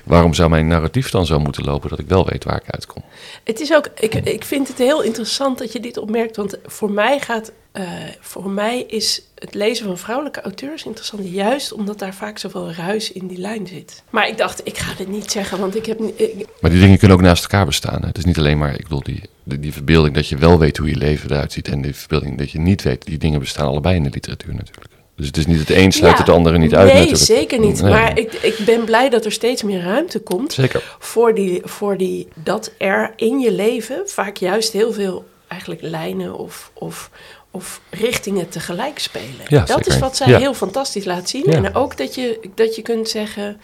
[0.03, 3.03] waarom zou mijn narratief dan zo moeten lopen dat ik wel weet waar ik uitkom?
[3.43, 6.91] Het is ook, ik, ik vind het heel interessant dat je dit opmerkt, want voor
[6.91, 7.83] mij gaat, uh,
[8.19, 13.11] voor mij is het lezen van vrouwelijke auteurs interessant, juist omdat daar vaak zoveel ruis
[13.11, 14.03] in die lijn zit.
[14.09, 15.99] Maar ik dacht, ik ga dit niet zeggen, want ik heb.
[16.01, 16.47] Ik...
[16.61, 18.01] Maar die dingen kunnen ook naast elkaar bestaan.
[18.01, 18.07] Hè?
[18.07, 20.77] Het is niet alleen maar, ik bedoel, die, die, die verbeelding dat je wel weet
[20.77, 23.67] hoe je leven eruit ziet en die verbeelding dat je niet weet, die dingen bestaan
[23.67, 24.92] allebei in de literatuur natuurlijk.
[25.15, 26.85] Dus het is niet het een sluit ja, het andere niet uit.
[26.85, 27.23] Nee, natuurlijk.
[27.23, 27.81] zeker niet.
[27.81, 27.91] Nee.
[27.91, 30.53] Maar ik, ik ben blij dat er steeds meer ruimte komt.
[30.53, 30.95] Zeker.
[30.99, 36.37] Voor, die, voor die, dat er in je leven vaak juist heel veel eigenlijk lijnen
[36.37, 37.09] of, of,
[37.51, 39.45] of richtingen tegelijk spelen.
[39.47, 39.91] Ja, dat zeker.
[39.93, 40.39] is wat zij ja.
[40.39, 41.45] heel fantastisch laat zien.
[41.45, 43.61] En ook dat je, dat je kunt zeggen.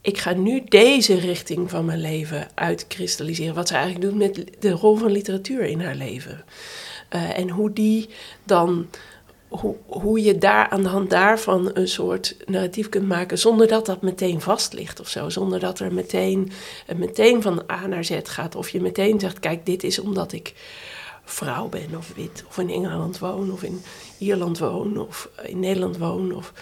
[0.00, 3.54] ik ga nu deze richting van mijn leven uitkristalliseren.
[3.54, 6.44] Wat ze eigenlijk doet met de rol van literatuur in haar leven.
[7.14, 8.08] Uh, en hoe die
[8.44, 8.86] dan
[9.86, 14.02] hoe, je daar aan de hand daarvan een soort narratief kunt maken zonder dat dat
[14.02, 15.28] meteen vast ligt of zo.
[15.28, 16.50] Zonder dat er meteen,
[16.96, 18.54] meteen van A naar Z gaat.
[18.54, 20.54] Of je meteen zegt, kijk, dit is omdat ik
[21.24, 22.44] vrouw ben of wit.
[22.48, 23.82] Of in Engeland woon of in
[24.18, 26.34] Ierland woon of in Nederland woon.
[26.34, 26.52] Of,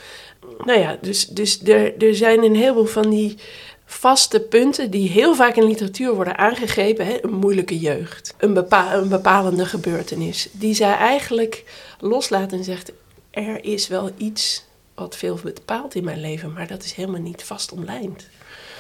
[0.65, 3.37] nou ja, dus, dus er, er zijn een heleboel van die
[3.85, 7.07] vaste punten die heel vaak in literatuur worden aangegeven.
[7.07, 7.25] Hè?
[7.25, 10.49] Een moeilijke jeugd, een, bepa een bepalende gebeurtenis.
[10.53, 11.65] Die zij eigenlijk
[11.99, 12.93] loslaat en zegt:
[13.31, 17.43] Er is wel iets wat veel bepaalt in mijn leven, maar dat is helemaal niet
[17.43, 18.27] vast omlijnd.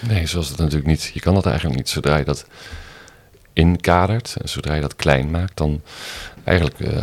[0.00, 1.10] Nee, zoals het natuurlijk niet.
[1.14, 1.88] Je kan dat eigenlijk niet.
[1.88, 2.46] Zodra je dat
[3.54, 5.80] inkadert, zodra je dat klein maakt, dan
[6.44, 7.00] eigenlijk uh,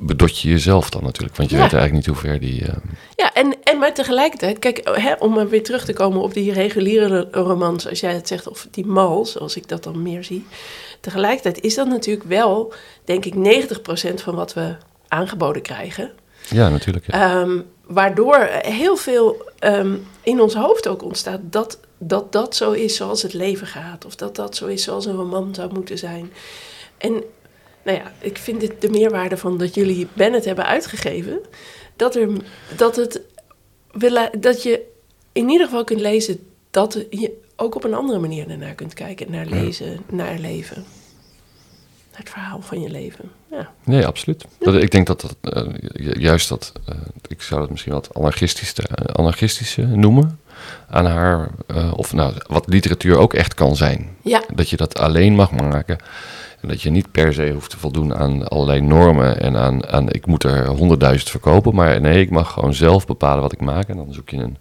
[0.00, 1.36] bedot je jezelf dan natuurlijk.
[1.36, 2.62] Want je weet eigenlijk niet hoe ver die.
[2.62, 2.68] Uh...
[3.16, 7.28] Ja, en, en maar tegelijkertijd, kijk, hè, om weer terug te komen op die reguliere
[7.30, 10.46] romans, als jij het zegt, of die mal, zoals ik dat dan meer zie.
[11.00, 12.72] Tegelijkertijd is dat natuurlijk wel,
[13.04, 14.76] denk ik, 90% van wat we
[15.08, 16.10] aangeboden krijgen.
[16.50, 17.06] Ja, natuurlijk.
[17.06, 17.40] Ja.
[17.40, 22.96] Ehm, waardoor heel veel um, in ons hoofd ook ontstaat dat, dat dat zo is
[22.96, 24.04] zoals het leven gaat.
[24.04, 26.32] Of dat dat zo is zoals een roman zou moeten zijn.
[26.98, 27.22] En
[27.82, 31.40] nou ja, ik vind het de meerwaarde van dat jullie Bennett hebben uitgegeven.
[31.96, 32.28] Dat, er,
[32.76, 33.20] dat, het,
[34.40, 34.82] dat je
[35.32, 36.38] in ieder geval kunt lezen
[36.70, 39.30] dat je ook op een andere manier ernaar kunt kijken.
[39.30, 40.84] Naar lezen, naar leven
[42.16, 43.30] het verhaal van je leven.
[43.50, 43.72] Ja.
[43.84, 44.44] Nee, absoluut.
[44.58, 45.72] Dat, ik denk dat dat uh,
[46.16, 46.94] juist dat, uh,
[47.28, 50.40] ik zou het misschien wat anarchistische, uh, anarchistische noemen
[50.90, 51.48] aan haar,
[51.96, 54.08] of nou, wat literatuur ook echt kan zijn.
[54.22, 54.42] Ja.
[54.54, 55.98] Dat je dat alleen mag maken.
[56.64, 60.10] En dat je niet per se hoeft te voldoen aan allerlei normen en aan, aan
[60.10, 61.74] ik moet er honderdduizend verkopen.
[61.74, 63.88] Maar nee, ik mag gewoon zelf bepalen wat ik maak.
[63.88, 64.56] En dan zoek je een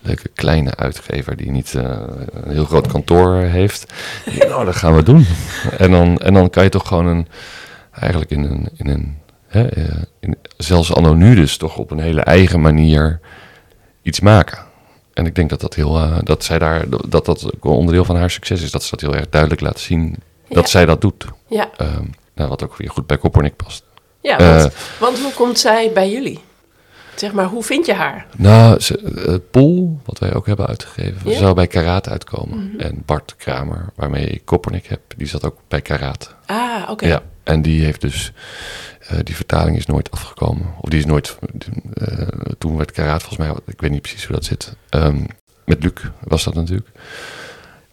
[0.00, 1.82] leuke kleine uitgever die niet uh,
[2.30, 3.92] een heel groot kantoor heeft.
[4.48, 5.26] nou, dat gaan we doen.
[5.78, 7.28] En dan, en dan kan je toch gewoon een,
[7.90, 12.00] eigenlijk in een, in een hè, eh, in, zelfs anno nu dus toch op een
[12.00, 13.20] hele eigen manier
[14.02, 14.58] iets maken.
[15.14, 18.16] En ik denk dat dat heel, uh, dat zij daar, dat dat een onderdeel van
[18.16, 18.70] haar succes is.
[18.70, 20.16] Dat ze dat heel erg duidelijk laat zien
[20.48, 21.24] dat zij dat doet.
[21.48, 21.70] Ja.
[21.80, 23.84] Um, nou, wat ook weer goed bij Koppernik past.
[24.20, 26.40] Ja, want, want hoe komt zij bij jullie?
[27.14, 28.26] Zeg maar, hoe vind je haar?
[28.36, 28.80] Nou,
[29.14, 32.68] het Pool, wat wij ook hebben uitgegeven, zou bij Karaat uitkomen.
[32.68, 32.80] Mhm.
[32.80, 36.34] En Bart Kramer, waarmee ik Koppernik heb, die zat ook bij Karaat.
[36.46, 37.06] Ah, oké.
[37.06, 38.32] Ja, en die heeft dus,
[39.12, 40.74] uh, die vertaling is nooit afgekomen.
[40.80, 41.38] Of die is nooit,
[41.94, 44.76] uh, toen werd Karaat volgens mij, ik weet niet precies hoe dat zit.
[44.90, 45.26] Um,
[45.64, 46.88] met Luc was dat natuurlijk.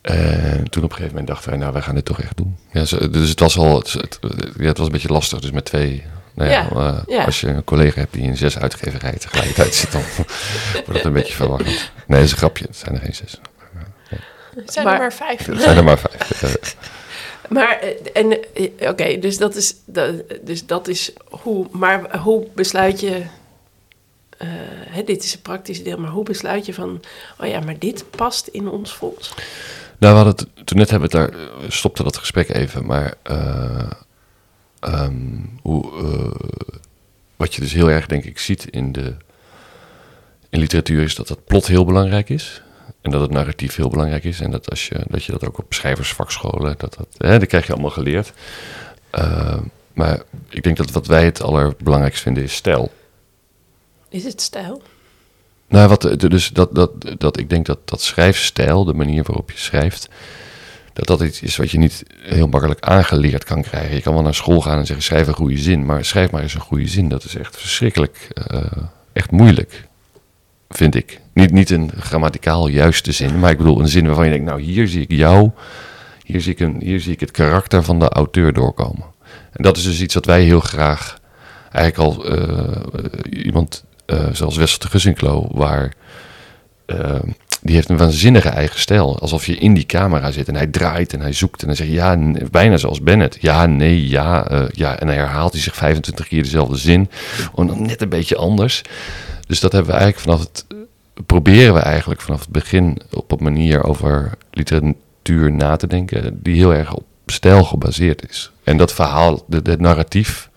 [0.01, 2.57] En toen op een gegeven moment dachten wij, nou, wij gaan dit toch echt doen.
[2.71, 4.19] Ja, dus het was al, het, het,
[4.57, 7.47] ja, het was een beetje lastig, dus met twee nou ja, uh, ja, Als je
[7.47, 10.01] een collega hebt die in zes uitgeverijen tegelijkertijd zit, dan
[10.85, 11.91] wordt het een beetje verwarrend.
[12.07, 12.65] Nee, dat is een grapje.
[12.65, 13.39] Het zijn er geen zes.
[14.55, 15.45] Het zijn er maar vijf.
[15.45, 16.41] Het zijn er maar vijf.
[16.41, 16.75] Maar,
[17.57, 22.99] eh, en, eh, oké, dus, dat is, dat, dus dat is hoe, maar hoe besluit
[22.99, 23.23] je,
[25.05, 27.01] dit is een praktische deel, maar hoe besluit je van,
[27.39, 29.33] oh ja, maar dit past in ons fonds?
[29.97, 31.33] Nou, we hadden het, toen net hebben we daar,
[31.67, 33.13] stopte dat gesprek even, maar
[34.87, 35.91] Um, hoe,
[37.35, 39.15] wat je dus heel erg, denk ik, ziet in, de,
[40.49, 42.61] in literatuur is dat dat plot heel belangrijk is.
[43.01, 44.39] En dat het narratief heel belangrijk is.
[44.39, 47.65] En dat, als je, dat je dat ook op schrijversvakscholen, dat, dat, hè, dat krijg
[47.65, 48.33] je allemaal geleerd.
[49.15, 49.57] Uh,
[49.93, 52.91] maar ik denk dat wat wij het allerbelangrijkste vinden is stijl.
[54.09, 54.81] Is het stijl?
[55.67, 59.57] Nou, wat, dus dat, dat, dat, ik denk dat, dat schrijfstijl, de manier waarop je
[59.57, 60.09] schrijft,
[60.93, 63.95] dat dat iets is wat je niet heel makkelijk aangeleerd kan krijgen.
[63.95, 66.41] Je kan wel naar school gaan en zeggen schrijf een goede zin, maar schrijf maar
[66.41, 67.09] eens een goede zin.
[67.09, 68.61] Dat is echt verschrikkelijk, uh,
[69.13, 69.87] echt moeilijk,
[70.75, 71.19] vind ik.
[71.33, 74.61] Niet, niet een grammaticaal juiste zin, maar ik bedoel een zin waarvan je denkt, nou
[74.61, 75.51] hier zie ik jou,
[76.23, 79.05] hier zie ik, een, hier zie ik het karakter van de auteur doorkomen.
[79.51, 81.19] En dat is dus iets wat wij heel graag,
[81.71, 82.75] eigenlijk al uh,
[83.45, 85.93] iemand uh, zoals Wessel de Gussinklo, waar
[87.61, 89.19] die heeft een waanzinnige eigen stijl.
[89.19, 91.89] Alsof je in die camera zit en hij draait en hij zoekt en hij zegt
[91.89, 92.17] ja,
[92.51, 93.37] bijna zoals Bennett.
[93.39, 94.99] Ja, nee, ja, ja.
[94.99, 97.09] En hij herhaalt hij zich 25 keer dezelfde zin.
[97.55, 98.81] Dan net een beetje anders.
[99.51, 100.65] Dus dat hebben we eigenlijk vanaf het,
[101.25, 106.55] proberen we eigenlijk vanaf het begin op een manier over literatuur na te denken die
[106.55, 108.51] heel erg op stijl gebaseerd is.
[108.63, 110.49] En dat verhaal, de, narratief,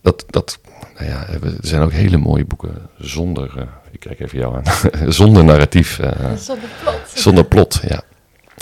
[0.00, 0.58] dat, dat
[0.96, 4.64] nou ja, er zijn ook hele mooie boeken zonder, uh, ik kijk even jou aan,
[5.12, 5.98] zonder narratief.
[5.98, 7.10] Uh, zonder plot.
[7.14, 8.02] Zonder plot, ja.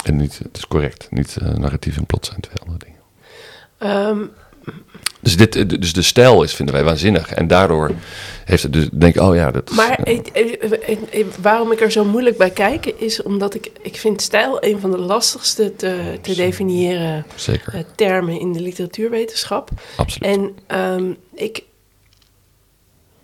[0.04, 3.00] En niet, het is correct, niet uh, narratief en plot zijn twee andere dingen.
[4.08, 4.30] Um,
[5.26, 7.32] dus dit, dus de stijl is, vinden wij waanzinnig.
[7.32, 7.90] En daardoor
[8.44, 9.70] heeft het dus, denk ik, oh ja, dat.
[9.70, 9.98] Maar
[11.40, 14.90] waarom ik er zo moeilijk bij kijk, is omdat ik, ik vind stijl een van
[14.90, 19.70] de lastigste te, te definiëren zeker, eh, termen in de literatuurwetenschap.
[19.96, 20.34] absoluut.
[20.34, 21.62] En ehm, ik,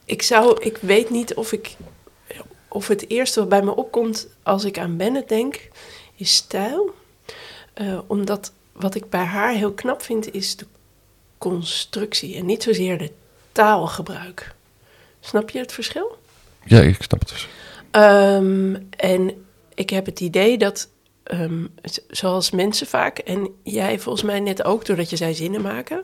[0.05, 1.77] ik zou, ik weet niet of ik,
[2.69, 5.69] of het eerste wat bij me opkomt als ik aan Bennett denk,
[6.17, 6.95] is stijl.
[7.75, 10.67] Eh, omdat wat ik bij haar heel knap vind, is de
[11.51, 13.11] constructie en niet zozeer de
[13.53, 14.55] taalgebruik.
[15.21, 16.17] Snap je het verschil?
[16.65, 17.49] Ja, ik snap het dus.
[18.97, 20.89] En ik heb het idee dat,
[21.23, 21.65] ehm,
[22.09, 26.03] zoals mensen vaak, en jij volgens mij net ook, doordat je zei zinnen maken,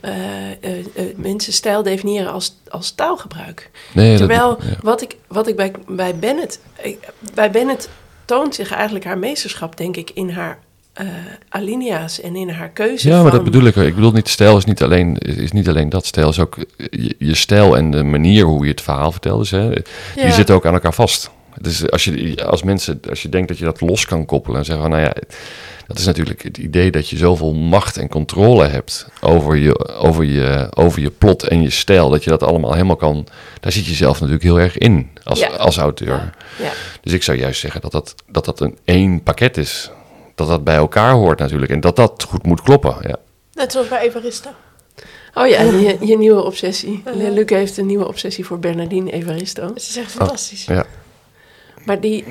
[0.00, 3.70] eh, eh, eh, mensen stijl definiëren als, als taalgebruik.
[3.94, 4.76] Nee, dat- Terwijl ja.
[4.80, 7.88] wat ik, wat ik bij, bij Bennett, ik- bij Bennett
[8.24, 10.58] toont zich eigenlijk haar meesterschap, denk ik, in haar
[10.92, 11.06] eh,
[11.48, 13.08] alinea's en in haar keuze.
[13.08, 13.76] Ja, maar van, dat bedoel ik.
[13.76, 16.06] Ik bedoel niet, stijl is niet alleen, is niet alleen dat.
[16.06, 16.56] Stijl is ook
[16.90, 19.38] je, je stijl en de manier hoe je het verhaal vertelt.
[19.38, 19.74] Dus, hè, Ja.
[20.14, 21.30] Die zitten ook aan elkaar vast.
[21.60, 24.64] Dus als je, als mensen, als je denkt dat je dat los kan koppelen en
[24.64, 25.14] zeggen van, nou ja,
[25.86, 30.24] dat is natuurlijk het idee dat je zoveel macht en controle hebt over je, over
[30.24, 33.26] je, over je plot en je stijl, dat je dat allemaal helemaal kan,
[33.60, 35.48] daar zit je zelf natuurlijk heel erg in als, Ja.
[35.48, 36.08] als auteur.
[36.08, 36.32] Ja,
[36.64, 36.70] ja.
[37.00, 39.90] Dus ik zou juist zeggen dat dat, dat, dat een één pakket is.
[40.42, 42.96] Dat dat bij elkaar hoort natuurlijk en dat dat goed moet kloppen.
[43.00, 43.16] Ja.
[43.52, 44.54] Net zoals bij Evarista.
[45.34, 47.02] Oh ja, je, je nieuwe obsessie.
[47.16, 47.30] Ja.
[47.30, 49.66] Luc heeft een nieuwe obsessie voor Bernardine Evaristo.
[49.66, 50.64] Het is echt fantastisch.
[50.64, 50.86] Ja.
[51.84, 52.24] Maar die,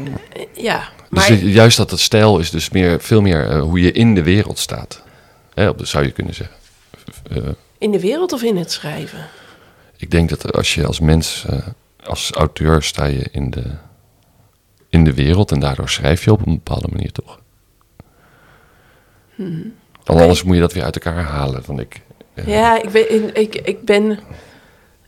[0.53, 0.89] ja.
[1.09, 3.91] Dus Maar, ju- juist dat het stijl is dus meer, veel meer eh, hoe je
[3.91, 5.03] in de wereld staat.
[5.53, 6.55] Hè, op de, zou je kunnen zeggen.
[7.29, 7.37] Eh,
[7.77, 9.27] in de wereld of in het schrijven?
[9.97, 11.57] ik denk dat als je als mens, eh,
[12.03, 13.63] als auteur sta je in de,
[14.89, 17.39] in de wereld en daardoor schrijf je op een bepaalde manier toch.
[19.45, 19.73] Hmm.
[20.03, 22.01] Want anders moet je dat weer uit elkaar halen, vond ik.
[22.33, 24.19] Eh, Ja, ik ben, ik, ik ben,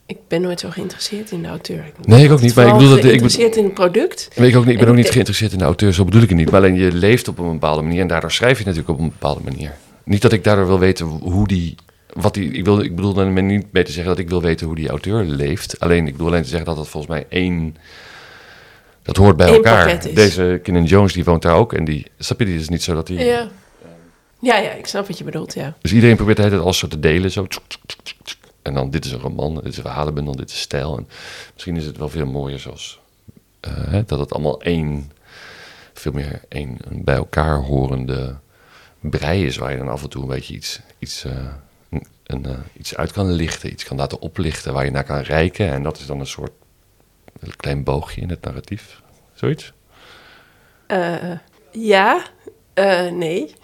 [0.06, 1.76] ik ben nooit zo geïnteresseerd in de auteur.
[1.86, 4.28] Ik ben Nee, ik ook niet, maar ik bedoel dat- ik geïnteresseerd in het product.
[4.34, 6.22] Weet ik, ook niet, ik ben En ook niet geïnteresseerd in de auteur, zo bedoel
[6.22, 6.50] ik het niet.
[6.50, 9.08] Maar alleen je leeft op een bepaalde manier en daardoor schrijf je natuurlijk op een
[9.08, 9.72] bepaalde manier.
[10.04, 11.74] Niet dat ik daardoor wil weten hoe die.
[12.12, 14.66] Wat die ik, wil, ik bedoel dan niet mee te zeggen dat ik wil weten
[14.66, 15.80] hoe die auteur leeft.
[15.80, 17.76] Alleen, ik bedoel alleen te zeggen dat dat volgens mij één.
[19.02, 20.00] Dat hoort bij Eén elkaar.
[20.14, 22.06] Deze Kenan Jones die woont daar ook en die.
[22.18, 23.24] Snap je, die is niet zo dat hij.
[23.26, 23.48] Ja.
[24.44, 25.74] Ja, ja, ik snap wat je bedoelt, ja.
[25.80, 27.30] Dus iedereen probeert het alles zo te delen.
[27.30, 27.46] Zo.
[28.62, 30.96] En dan, dit is een roman, dit is een verhalenbundel, dit is stijl.
[30.96, 31.08] En
[31.52, 33.00] misschien is het wel veel mooier zoals...
[33.60, 35.12] eh, dat het allemaal één...
[35.92, 38.36] Veel meer één bij elkaar horende
[39.00, 39.56] brei is...
[39.56, 41.32] waar je dan af en toe een beetje iets, iets, eh,
[42.26, 43.72] een, eh, iets uit kan lichten.
[43.72, 45.70] Iets kan laten oplichten, waar je naar kan rijken.
[45.70, 46.52] En dat is dan een soort
[47.40, 49.02] een klein boogje in het narratief.
[49.34, 49.72] Zoiets?
[51.72, 52.26] Ja,
[53.12, 53.54] nee.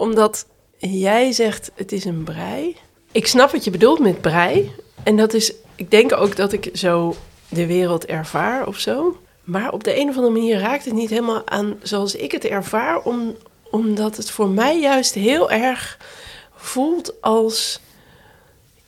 [0.00, 0.46] Omdat
[0.78, 2.76] jij zegt het is een brei.
[3.12, 4.74] Ik snap wat je bedoelt met brei.
[5.02, 7.16] En dat is, ik denk ook dat ik zo
[7.48, 9.20] de wereld ervaar of zo.
[9.44, 12.44] Maar op de een of andere manier raakt het niet helemaal aan zoals ik het
[12.44, 13.02] ervaar.
[13.02, 13.36] Om,
[13.70, 15.98] omdat het voor mij juist heel erg
[16.54, 17.80] voelt als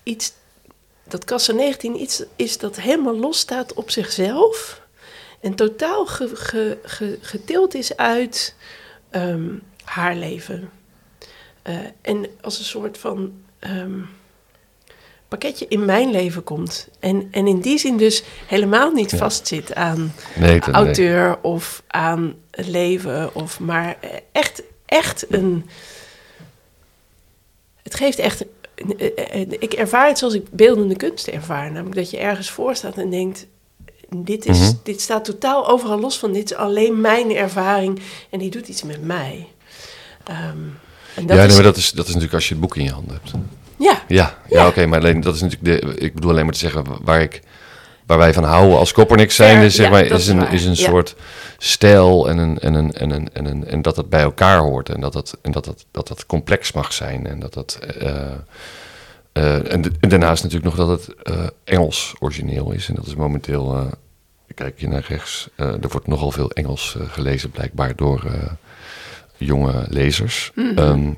[0.03, 0.33] iets...
[1.05, 4.83] Dat Kassa 19 iets is dat helemaal los staat op zichzelf.
[5.41, 8.55] En totaal ge, ge, ge- getild is uit
[9.11, 9.49] ehm,
[9.85, 10.71] haar leven.
[11.63, 13.99] Eh, en als een soort van ehm,
[15.29, 16.89] pakketje in mijn leven komt.
[17.01, 19.17] En, en in die zin dus helemaal niet Ja.
[19.17, 20.75] vastzit aan Nee, dat- nee.
[20.75, 23.35] auteur of aan het leven.
[23.35, 23.97] Of maar
[24.33, 25.69] echt, echt een.
[27.83, 28.45] Het geeft echt.
[28.99, 31.71] eh, eh, Ik ervaar het zoals ik beeldende kunst ervaar.
[31.73, 33.47] Namelijk dat je ergens voor staat en denkt.
[34.09, 34.73] Dit, is, Mhm.
[34.83, 36.33] dit staat totaal overal los van.
[36.33, 38.01] Dit is alleen mijn ervaring.
[38.31, 39.49] En die doet iets met mij.
[40.25, 40.59] Ehm,
[41.27, 43.15] ja, is, maar dat is, dat is natuurlijk als je het boek in je handen
[43.23, 43.31] hebt.
[43.79, 44.67] ja, Ja, ja, Ja.
[44.67, 45.95] oké, maar alleen dat is natuurlijk de.
[45.99, 47.41] Ik bedoel alleen maar te zeggen waar ik.
[48.07, 50.75] Waar wij van houden als Koppernik zijn, is, zeg ja, maar, is een, is een
[50.75, 50.89] ja.
[50.89, 51.15] soort
[51.59, 54.89] stijl en, een, en, een, en, een, en, een, en dat het bij elkaar hoort.
[54.89, 57.27] En dat dat, en dat, dat, dat, dat complex mag zijn.
[57.27, 57.79] En dat dat.
[57.99, 58.21] eh,
[59.33, 62.89] eh, en, de- en daarnaast natuurlijk nog dat het eh, Engels origineel is.
[62.89, 63.91] En dat is momenteel.
[64.55, 65.49] kijk je naar rechts.
[65.57, 68.25] er wordt nogal veel Engels gelezen, blijkbaar door
[69.45, 70.51] jonge lezers.
[70.55, 70.79] Mhm.
[70.79, 71.11] Ehm,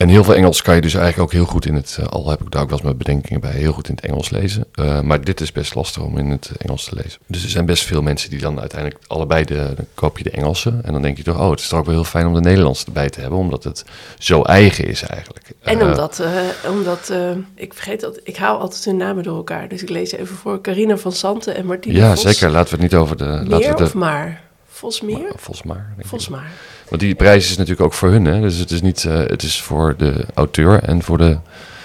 [0.00, 2.30] en heel veel Engels kan je dus eigenlijk ook heel goed in het, eh, al
[2.30, 4.64] heb ik daar ook wel eens mijn bedenkingen bij, heel goed in het Engels lezen.
[4.74, 7.20] Eh, maar dit is best lastig om in het Engels te lezen.
[7.26, 10.30] Dus er zijn best veel mensen die dan uiteindelijk allebei de, dan koop je de
[10.30, 10.78] Engelse.
[10.82, 12.40] En dan denk je toch, oh, het is toch ook wel heel fijn om de
[12.40, 13.84] Nederlandse erbij te hebben, omdat het
[14.18, 15.50] zo eigen is eigenlijk.
[15.62, 16.22] En Eh, omdat,
[16.68, 17.12] omdat
[17.54, 19.68] ik vergeet dat, ik haal altijd hun namen door elkaar.
[19.68, 22.22] Dus ik lees even voor Carina van Santen en Martine ja, Vos.
[22.22, 22.50] zeker.
[22.50, 23.24] Laten we het niet over de...
[23.24, 24.48] Meer laten we de of maar?
[24.80, 25.32] Vosmeer?
[25.36, 26.50] Vosmaar.
[26.90, 28.40] Want die prijs is natuurlijk ook voor hun, hè?
[28.40, 31.38] Dus het is niet, eh, het is voor de auteur en voor de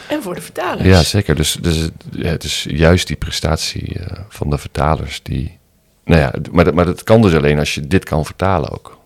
[0.07, 0.83] En voor de vertalers.
[0.87, 1.35] Ja, zeker.
[1.35, 5.57] Dus, dus het- ja, het is juist die prestatie eh, van de vertalers die...
[6.05, 8.97] Nou ja, maar, dat- maar dat kan dus alleen als je dit kan vertalen ook.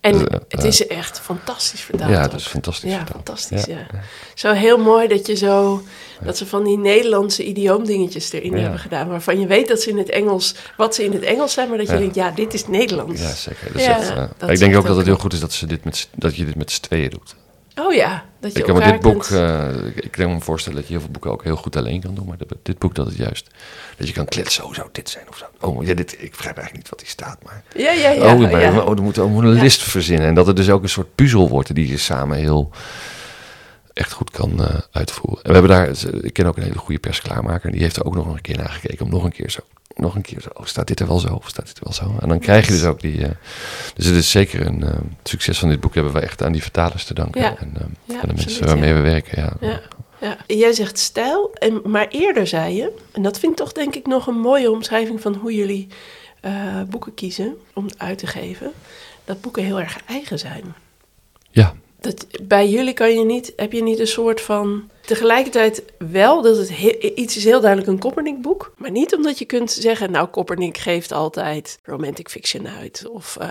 [0.00, 0.64] En Eh, het eh.
[0.64, 2.10] is echt fantastisch vertaald.
[2.10, 3.24] ja, dat is fantastisch Ja, vertaald.
[3.24, 3.78] fantastisch, Ja.
[3.78, 4.00] ja.
[4.34, 5.82] Zo heel mooi dat je zo...
[6.24, 8.58] Dat ze van die Nederlandse idioomdingetjes erin Ja.
[8.58, 9.08] hebben gedaan.
[9.08, 10.54] Waarvan je weet dat ze in het Engels...
[10.76, 12.14] Wat ze in het Engels zijn, maar dat je denkt...
[12.14, 13.20] Ja, dit is Nederlands.
[13.20, 13.72] Ja, zeker.
[13.72, 16.08] Dus eh, dat ik denk ook dat het heel goed is dat, ze dit met,
[16.14, 17.34] dat je dit met z'n tweeën doet.
[17.78, 20.40] Oh ja, dat je Ik kan me elkaar dit boek, kunt- eh, ik, kan me
[20.40, 22.26] voorstellen dat je heel veel boeken ook heel goed alleen kan doen.
[22.26, 23.46] Maar dit, dit boek, dat is juist.
[23.96, 25.44] Dat je kan kletsen, oh, zou dit zijn of zo.
[25.60, 27.62] Oh, ja, dit, ik begrijp eigenlijk niet wat hier staat, maar...
[27.76, 28.34] Ja, ja, ja.
[28.34, 28.80] oh, maar, ja.
[28.80, 29.62] oh, er moet, een Ja.
[29.62, 30.26] list verzinnen.
[30.28, 32.70] En dat het dus ook een soort puzzel wordt die je samen heel
[33.92, 35.42] echt goed kan eh, uitvoeren.
[35.44, 35.88] En we hebben daar,
[36.24, 37.70] ik ken ook een hele goede persklaarmaker.
[37.72, 39.60] Die heeft er ook nog een keer naar gekeken om nog een keer zo.
[39.96, 40.48] Nog een keer zo.
[40.52, 41.34] Oh, staat dit er wel zo?
[41.34, 42.16] Of staat dit er wel zo?
[42.20, 43.24] En dan krijg je dus ook die.
[43.24, 43.30] eh,
[43.94, 46.62] dus het is zeker een eh, succes van dit boek hebben we echt aan die
[46.62, 47.40] vertalers te danken.
[47.40, 47.56] Ja.
[47.58, 48.94] En, Ja, en de absoluut, mensen waarmee ja.
[48.94, 49.42] we werken.
[49.42, 49.56] Ja.
[49.68, 49.80] Ja,
[50.20, 50.36] ja.
[50.46, 54.06] Jij zegt stijl, en, maar eerder zei je, en dat vind ik toch denk ik
[54.06, 55.86] nog een mooie omschrijving van hoe jullie
[56.40, 58.72] eh, boeken kiezen om uit te geven,
[59.24, 60.74] dat boeken heel erg eigen zijn.
[61.50, 61.74] ja.
[62.00, 64.90] Dat, bij jullie kan je niet, heb je niet een soort van.
[65.06, 68.72] Tegelijkertijd wel dat het he- iets is heel duidelijk een Koppernik-boek.
[68.76, 73.06] Maar niet omdat je kunt zeggen, nou, Koppernik geeft altijd romantic fiction uit.
[73.10, 73.50] Of eh,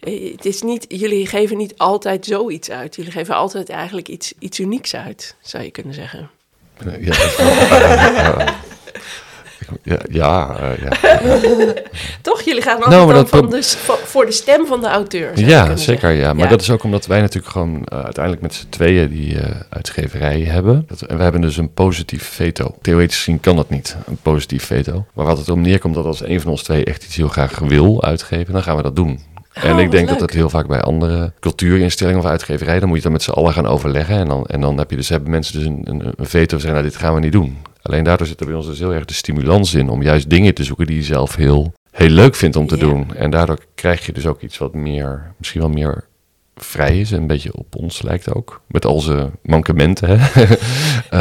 [0.00, 2.94] eh, het is niet, jullie geven niet altijd zoiets uit.
[2.96, 6.30] Jullie geven altijd eigenlijk iets, iets unieks uit, zou je kunnen zeggen.
[7.00, 8.54] Ja,
[9.82, 11.22] ja, ja, ja, eh,
[11.62, 11.74] ja.
[12.22, 12.42] Toch?
[12.42, 15.38] Jullie gaan altijd Nou, dan van de, s- van- voor de stem van de auteur.
[15.38, 16.10] Ja, zeker.
[16.10, 16.32] Ja.
[16.32, 19.50] Maar dat is ook omdat wij natuurlijk gewoon eh, uiteindelijk met z'n tweeën die eh,
[19.68, 20.84] uitgeverij hebben.
[20.88, 22.74] Dat, en we hebben dus een positief veto.
[22.82, 25.04] Theoretisch gezien kan dat niet, een positief veto.
[25.14, 27.58] Maar wat het om neerkomt dat als een van ons twee echt iets heel graag
[27.58, 29.20] wil uitgeven, dan gaan we dat doen.
[29.56, 32.88] Oh, en ik wat denk dat dat heel vaak bij andere cultuurinstellingen of uitgeverijen, dan
[32.88, 34.16] moet je dat met z'n allen gaan overleggen.
[34.18, 36.72] En dan, en dan heb je dus, hebben mensen dus een, een, een veto zeggen,
[36.72, 37.56] nou dit gaan we niet doen.
[37.84, 40.54] Alleen daardoor zit er bij ons dus heel erg de stimulans in om juist dingen
[40.54, 43.14] te zoeken die je zelf heel, heel leuk vindt om te doen.
[43.14, 46.04] En daardoor krijg je dus ook iets wat meer, misschien wel meer
[46.56, 47.12] vrij is.
[47.12, 48.60] en Een beetje op ons lijkt ook.
[48.66, 50.18] Met al zijn mankementen.
[50.18, 50.44] Hè?
[51.10, 51.20] Eh,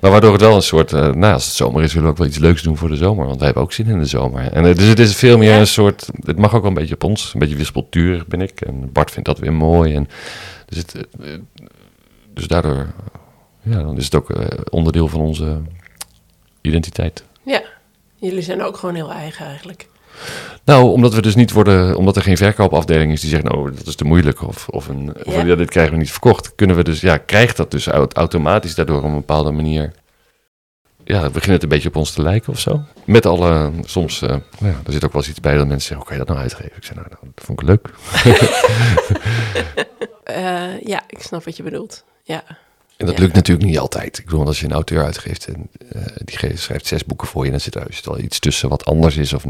[0.00, 2.26] maar waardoor het wel een soort, nou als het zomer is, willen we ook wel
[2.26, 3.24] iets leuks doen voor de zomer.
[3.26, 4.52] Want wij hebben ook zin in de zomer.
[4.52, 6.94] En, eh, dus het is veel meer een soort, het mag ook wel een beetje
[6.94, 7.30] op ons.
[7.32, 8.60] Een beetje wispelturig ben ik.
[8.60, 9.94] En Bart vindt dat weer mooi.
[9.94, 10.08] En,
[10.66, 11.06] dus, het,
[12.34, 12.86] dus daardoor,
[13.62, 14.32] ja, dan is het ook
[14.70, 15.60] onderdeel van onze
[16.68, 17.22] identiteit.
[17.42, 17.62] Ja,
[18.16, 19.88] jullie zijn ook gewoon heel eigen eigenlijk.
[20.64, 23.86] Nou, omdat we dus niet worden, omdat er geen verkoopafdeling is die zegt, nou, dat
[23.86, 25.44] is te moeilijk of, of, een, of Ja.
[25.44, 28.74] ja, dit krijgen we niet verkocht, kunnen we dus, ja, krijgt dat dus au- automatisch
[28.74, 29.92] daardoor op een bepaalde manier.
[31.04, 32.80] Ja, begint het een beetje op ons te lijken of zo.
[33.04, 35.96] Met alle, soms, nou ja, er zit ook wel eens iets bij dat mensen zeggen,
[35.96, 36.76] hoe kan je dat nou uitgeven?
[36.76, 37.88] Ik zeg, nou, nou, dat vond ik leuk.
[40.28, 42.04] Eh, ja, ik snap wat je bedoelt.
[42.22, 42.42] Ja,
[42.98, 43.20] En dat Ja.
[43.22, 44.18] lukt natuurlijk niet altijd.
[44.18, 47.50] Ik bedoel, als je een auteur uitgeeft en eh, die schrijft zes boeken voor je,
[47.50, 49.32] dan zit er wel iets tussen wat anders is.
[49.32, 49.44] Of,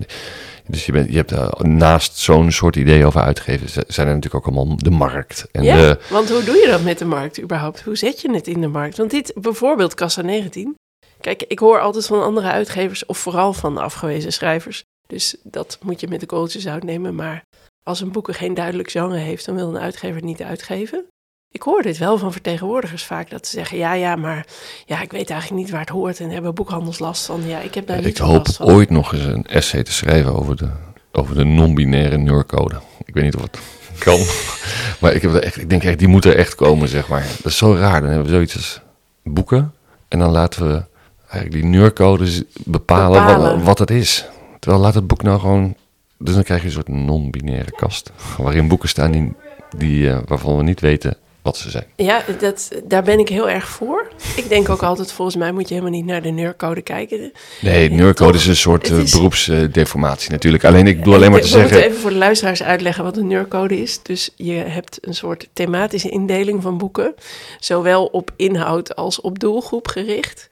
[0.67, 4.47] dus je, bent, je hebt eh, naast zo'n soort idee over uitgeven, zijn er natuurlijk
[4.47, 5.47] ook allemaal de markt.
[5.53, 7.81] En ja de, want hoe doe je dat met de markt überhaupt?
[7.83, 8.97] Hoe zet je het in de markt?
[8.97, 10.75] Want dit, bijvoorbeeld Kassa 19.
[11.21, 14.83] Kijk, ik hoor altijd van andere uitgevers, of vooral van afgewezen schrijvers.
[15.07, 17.15] Dus dat moet je met de kooltjes uitnemen.
[17.15, 17.43] Maar
[17.83, 21.05] als een boek geen duidelijk genre heeft, dan wil een uitgever het niet uitgeven.
[21.51, 24.47] Ik hoor dit wel van vertegenwoordigers vaak, dat ze zeggen, ja, ja, maar
[24.87, 27.47] ja, ik weet eigenlijk niet waar het hoort en hebben boekhandels last van.
[27.47, 28.67] Ja, ik heb daar niet ik hoop last van.
[28.67, 30.69] ooit nog eens een essay te schrijven over de,
[31.13, 32.81] over de non-binaire neurcode.
[33.05, 33.59] Ik weet niet of het
[33.99, 34.19] kan,
[35.01, 37.27] maar ik, heb er echt, ik denk echt, die moet er echt komen, zeg maar.
[37.37, 38.81] Dat is zo raar, dan hebben we zoiets als
[39.23, 39.75] boeken
[40.09, 40.85] en dan laten we
[41.29, 43.55] eigenlijk die neurcodes bepalen, Bepalen.
[43.57, 44.29] Wat, wat het is.
[44.59, 45.75] Terwijl laat het boek nou gewoon...
[46.19, 49.35] Dus dan krijg je een soort non-binaire kast, waarin boeken staan die,
[49.77, 51.17] die, eh, waarvan we niet weten
[51.49, 51.85] wat ze zijn.
[51.97, 54.09] Ja, dat, daar ben ik heel erg voor.
[54.37, 57.33] Ik denk ook altijd, volgens mij moet je helemaal niet naar de neurcode kijken.
[57.61, 60.65] Nee, neurcode is een soort eh, is- beroepsdeformatie natuurlijk.
[60.65, 61.71] Alleen ik bedoel alleen maar te We zeggen...
[61.71, 64.03] moeten even voor de luisteraars uitleggen wat een neurcode is.
[64.03, 67.15] Dus je hebt een soort thematische indeling van boeken.
[67.61, 70.49] Zowel op inhoud als op doelgroep gericht.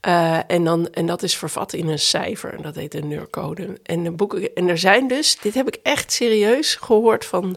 [0.00, 2.54] Eh, en, dan, en dat is vervat in een cijfer.
[2.54, 3.78] En dat heet een neurcode.
[3.82, 7.56] En, de boeken, en er zijn dus, dit heb ik echt serieus gehoord van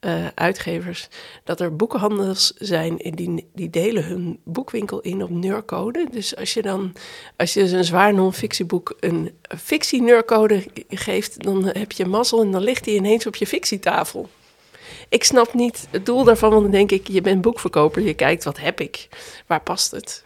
[0.00, 1.08] eh, uitgevers,
[1.44, 6.06] dat er boekhandels zijn die, die delen hun boekwinkel in op neurcode.
[6.10, 6.92] Dus als je dan,
[7.36, 12.62] als je dus een zwaar non-fictieboek een fictie-neurcode geeft, dan heb je mazzel en dan
[12.62, 14.28] ligt die ineens op je fictietafel.
[15.08, 18.44] Ik snap niet het doel daarvan, want dan denk ik, je bent boekverkoper, je kijkt
[18.44, 19.08] wat heb ik,
[19.46, 20.24] waar past het.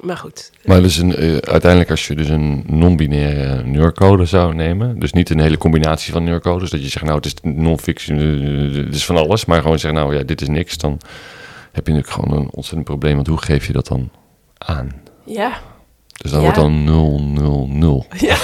[0.00, 4.98] Maar goed, Maar dus een, eh, uiteindelijk als je dus een non-binaire neurcode zou nemen,
[4.98, 8.84] dus niet een hele combinatie van neurcodes, dat je zegt nou het is non-fiction, eh,
[8.84, 11.00] het is van alles, maar gewoon zeggen nou ja dit is niks, dan
[11.72, 14.10] heb je natuurlijk gewoon een ontzettend probleem, want hoe geef je dat dan
[14.58, 14.92] aan.
[15.26, 15.52] Ja.
[16.22, 16.44] Dus dan Ja.
[16.46, 18.06] wordt dan 0, 0, 0.
[18.18, 18.36] Ja.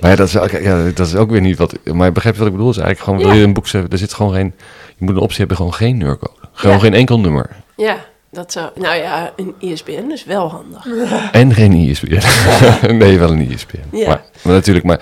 [0.00, 1.78] Maar ja dat, is, ook- ja, dat is ook weer niet wat...
[1.92, 2.70] Maar begrijp je wat ik bedoel?
[2.70, 4.54] Is eigenlijk gewoon, wil je een boek schrijven, er zit gewoon geen...
[4.96, 6.38] Je moet een optie hebben, gewoon geen neurcode.
[6.52, 7.50] Gewoon geen enkel nummer.
[7.76, 7.96] Ja,
[8.36, 8.70] dat zou...
[8.74, 10.86] Nou ja, een ISBN is wel handig.
[11.32, 12.22] En geen ISBN.
[13.02, 13.96] nee, wel een ISBN.
[13.96, 14.08] Ja.
[14.08, 15.00] Maar, maar natuurlijk, maar...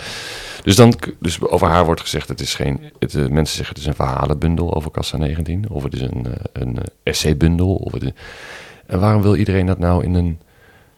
[0.62, 2.92] Dus, dan, dus over haar wordt gezegd, het is geen...
[2.98, 5.70] Het, eh, mensen zeggen het is een verhalenbundel over Kassa 19.
[5.70, 7.74] Of het is een, eh, een eh, essaybundel.
[7.74, 8.10] Of het is,
[8.86, 10.38] en waarom wil iedereen dat nou in een...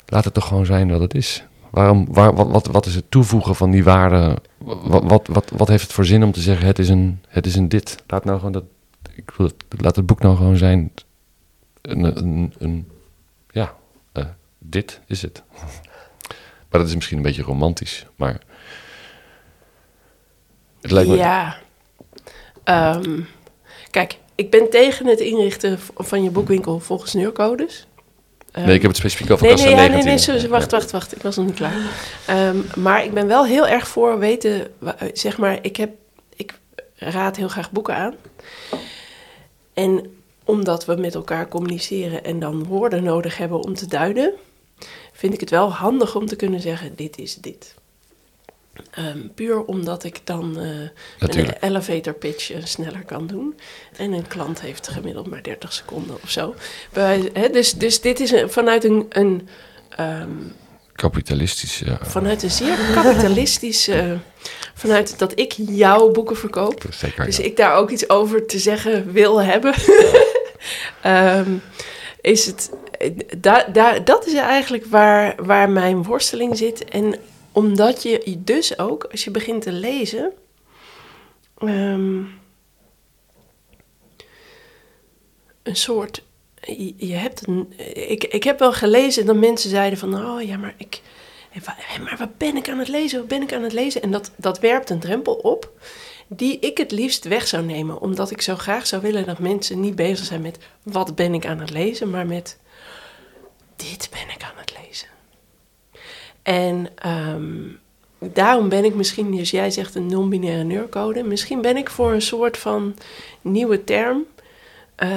[0.07, 1.45] Laat het toch gewoon zijn wat het is.
[1.71, 4.37] Waarom, waar, wat, wat, wat is het toevoegen van die waarde?
[4.59, 7.47] Wat, wat, wat, wat heeft het voor zin om te zeggen, het is een, het
[7.47, 8.03] is een dit?
[8.07, 8.65] Laat nou gewoon dat...
[9.15, 10.93] Ik wil laat het boek nou gewoon zijn...
[11.87, 12.91] Een, een, een
[13.51, 13.75] ja,
[14.13, 14.25] eh,
[14.59, 15.43] dit is het.
[16.71, 18.41] Maar dat is misschien een beetje romantisch, maar...
[20.81, 21.17] Het lijkt me...
[21.17, 21.57] Ja.
[22.65, 23.21] Ehm,
[23.91, 27.87] kijk, ik ben tegen het inrichten van je boekwinkel volgens neurcodes.
[28.53, 30.33] Ehm, Nee, ik heb het specifiek over Nee, nee, ja, 19.
[30.35, 31.17] nee, nee, wacht, wacht, wacht.
[31.17, 31.75] Ik was nog niet klaar.
[32.27, 35.91] Ehm, maar ik ben wel heel erg voor weten, wa- zeg maar, ik, heb,
[36.37, 36.59] ik
[36.97, 38.15] raad heel graag boeken aan.
[39.75, 40.16] En
[40.47, 44.33] omdat we met elkaar communiceren en dan woorden nodig hebben om te duiden,
[45.13, 47.75] vind ik het wel handig om te kunnen zeggen, dit is dit.
[48.91, 50.67] Ehm, puur omdat ik dan eh,
[51.19, 53.59] een elevator pitch eh, sneller kan doen.
[53.97, 56.55] En een klant heeft gemiddeld maar 30 seconden of zo.
[56.93, 59.49] Bij wijze- hè, dus, dus dit is een, vanuit een, een
[59.89, 60.31] ehm,
[60.93, 61.99] Kapitalistisch, ja.
[62.03, 64.19] vanuit een zeer kapitalistische.
[64.75, 66.85] vanuit dat ik jouw boeken verkoop.
[66.91, 67.25] Zeker.
[67.25, 67.45] Dus ja.
[67.45, 69.75] ik daar ook iets over te zeggen wil hebben.
[71.03, 71.57] Ehm,
[72.21, 72.71] is het.
[73.39, 76.85] Da, da, dat is eigenlijk waar, waar mijn worsteling zit.
[76.85, 77.15] En
[77.53, 80.33] omdat je dus ook, als je begint te lezen.
[81.59, 82.23] ehm,
[85.63, 86.23] een soort.
[86.97, 87.73] Je, hebt een.
[87.95, 90.27] Ik, ik heb wel gelezen dat mensen zeiden van.
[90.27, 91.01] Oh ja, maar ik.
[92.03, 93.19] Maar wat ben ik aan het lezen?
[93.19, 94.03] Wat ben ik aan het lezen?
[94.03, 95.73] En dat, dat werpt een drempel op.
[96.27, 98.01] Die ik het liefst weg zou nemen.
[98.01, 100.59] Omdat ik zo graag zou willen dat mensen niet bezig zijn met.
[100.83, 102.11] Wat ben ik aan het lezen?
[102.11, 102.59] Maar met.
[103.77, 105.09] Dit ben ik aan het lezen.
[106.43, 107.63] En ehm,
[108.19, 112.23] daarom ben ik misschien, dus jij zegt een non-binaire neurcode, misschien ben ik voor een
[112.23, 112.95] soort van
[113.41, 114.25] nieuwe term.
[114.97, 115.09] eh,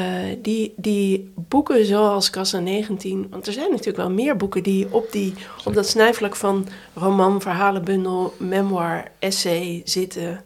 [0.41, 5.11] die, die boeken zoals Kassa 19, want er zijn natuurlijk wel meer boeken die op,
[5.11, 5.33] die,
[5.65, 10.43] op dat snijvlak van roman, verhalenbundel, memoir, essay zitten.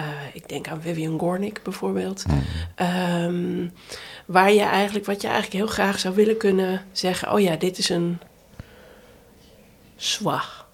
[0.00, 2.24] Eh, ik denk aan Vivian Gornick bijvoorbeeld.
[2.74, 3.68] Ehm,
[4.26, 7.78] waar je eigenlijk, wat je eigenlijk heel graag zou willen kunnen zeggen: oh ja, dit
[7.78, 8.18] is een
[9.96, 10.68] zwag.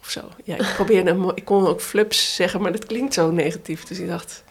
[0.00, 0.28] Of zo.
[0.44, 3.84] Ja, ik probeerde, een ik kon ook flups zeggen, maar dat klinkt zo negatief.
[3.84, 4.44] Dus ik dacht: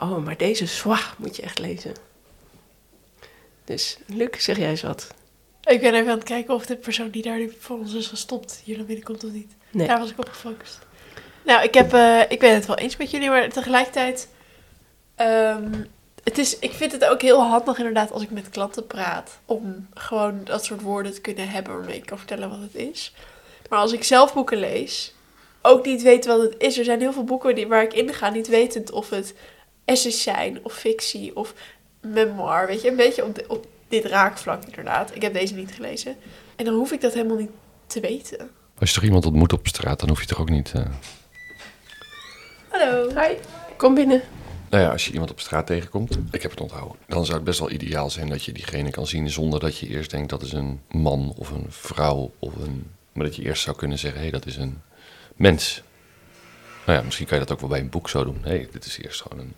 [0.00, 1.92] oh, maar deze zwag moet je echt lezen.
[3.64, 5.14] Dus, Luc, zeg jij eens wat?
[5.64, 8.06] Ik ben even aan het kijken of de persoon die daar nu voor ons is
[8.06, 9.52] gestopt hier naar binnen komt of niet.
[9.70, 9.86] Nee.
[9.86, 10.85] Daar was ik op gefocust.
[11.46, 14.28] Nou, ik, heb, eh, ik ben het wel eens met jullie, maar tegelijkertijd...
[15.14, 15.72] ehm,
[16.24, 19.38] het is, ik vind het ook heel handig inderdaad als ik met klanten praat.
[19.44, 23.14] Om gewoon dat soort woorden te kunnen hebben waarmee ik kan vertellen wat het is.
[23.68, 25.14] Maar als ik zelf boeken lees,
[25.62, 26.78] ook niet weet wat het is.
[26.78, 29.34] Er zijn heel veel boeken die, waar ik in ga, niet wetend of het
[29.84, 31.54] essays zijn of fictie of
[32.00, 32.66] memoir.
[32.66, 35.14] Weet je, een beetje op, dit raakvlak inderdaad.
[35.14, 36.16] Ik heb deze niet gelezen.
[36.56, 37.50] En dan hoef ik dat helemaal niet
[37.86, 38.50] te weten.
[38.78, 40.72] Als je toch iemand ontmoet op straat, dan hoef je toch ook niet...
[40.74, 40.82] eh,
[42.78, 43.08] Hallo.
[43.20, 43.34] Hi,
[43.76, 44.22] kom binnen.
[44.70, 47.44] Nou ja, als je iemand op straat tegenkomt, ik heb het onthouden, dan zou het
[47.46, 50.42] best wel ideaal zijn dat je diegene kan zien zonder dat je eerst denkt dat
[50.42, 52.90] is een man of een vrouw of een.
[53.12, 54.82] Maar dat je eerst zou kunnen zeggen, hé, hey, dat is een
[55.36, 55.82] mens.
[56.86, 58.38] Nou ja, misschien kan je dat ook wel bij een boek zo doen.
[58.42, 59.54] Hé, hey, dit is eerst gewoon een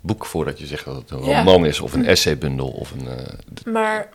[0.00, 1.38] boek voordat je zegt dat het een Ja.
[1.38, 3.08] roman is of een essaybundel of een.
[3.08, 4.08] eh, Maar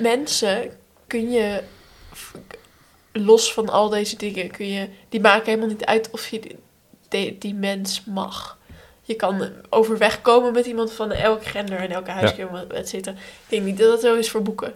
[0.00, 0.70] mensen
[1.06, 1.62] kun je,
[3.16, 6.56] los van al deze dingen, kun je, die maken helemaal niet uit of je die,
[7.08, 8.58] die, die mens mag.
[9.06, 13.16] Je kan overweg komen met iemand van elk gender en elke huiskamer, et cetera.
[13.16, 14.72] Ik denk niet dat dat zo is voor boeken.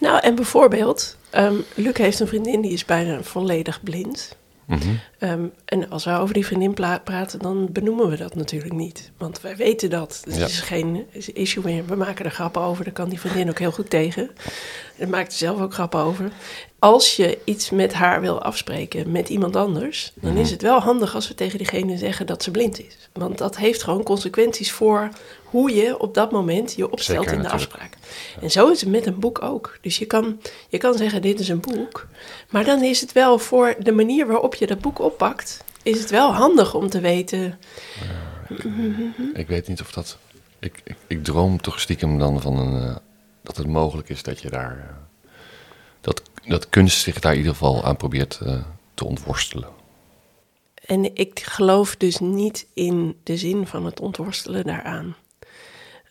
[0.00, 4.36] Nou, en bijvoorbeeld, ehm, Luc heeft een vriendin die is bijna volledig blind.
[4.66, 4.80] mhm.
[5.18, 6.74] Ehm, en als we over die vriendin
[7.04, 9.10] praten, dan benoemen we dat natuurlijk niet.
[9.18, 10.22] Want wij weten dat.
[10.24, 10.44] Het Ja.
[10.44, 11.84] is geen is- issue meer.
[11.86, 12.84] We maken er grappen over.
[12.84, 14.30] Daar kan die vriendin ook heel goed tegen.
[15.00, 16.30] Daar maakt ze zelf ook grappen over.
[16.78, 20.40] Als je iets met haar wil afspreken met iemand anders, dan Mhm.
[20.40, 23.08] is het wel handig als we tegen diegene zeggen dat ze blind is.
[23.12, 25.08] Want dat heeft gewoon consequenties voor
[25.44, 27.72] hoe je op dat moment je opstelt Zeker, in de natuurlijk.
[27.72, 27.92] afspraak.
[28.42, 29.78] En zo is het met een boek ook.
[29.80, 32.06] Dus je kan, je kan zeggen, dit is een boek.
[32.50, 35.64] Maar dan is het wel voor de manier waarop je dat boek oppakt...
[35.82, 37.58] is het wel handig om te weten...
[39.34, 40.18] Ik weet niet of dat.
[40.58, 42.96] Ik, ik, ik droom toch stiekem dan van een, eh,
[43.42, 44.78] dat het mogelijk is dat je daar.
[44.78, 44.96] eh,
[46.00, 48.62] dat, dat kunst zich daar in ieder geval aan probeert eh,
[48.94, 49.68] te ontworstelen.
[50.84, 55.16] En ik geloof dus niet in de zin van het ontworstelen daaraan.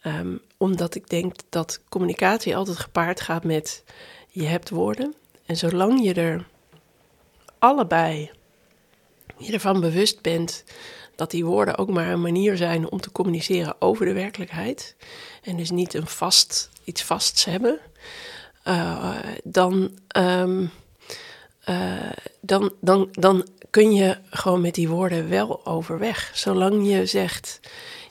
[0.01, 3.83] Ehm, omdat ik denk dat communicatie altijd gepaard gaat met
[4.29, 5.15] je hebt woorden.
[5.45, 6.47] En zolang je er
[7.59, 8.31] allebei
[9.37, 10.63] je ervan bewust bent
[11.19, 14.95] dat die woorden ook maar een manier zijn om te communiceren over de werkelijkheid.
[15.43, 17.79] En dus niet een vast, iets vasts hebben.
[18.63, 20.65] eh, dan, ehm,
[21.63, 22.11] eh,
[22.41, 26.31] dan, dan, dan kun je gewoon met die woorden wel overweg.
[26.33, 27.59] Zolang je zegt,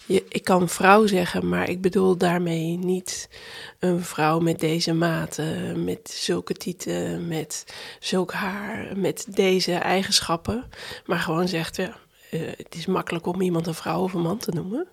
[0.07, 3.29] je, ik kan vrouw zeggen, maar ik bedoel daarmee niet
[3.79, 7.65] een vrouw met deze maten, met zulke tieten, met
[8.01, 10.65] zulk haar, met deze eigenschappen.
[11.07, 11.97] Maar gewoon zegt, ja,
[12.31, 14.87] eh, het is makkelijk om iemand een vrouw of een man te noemen.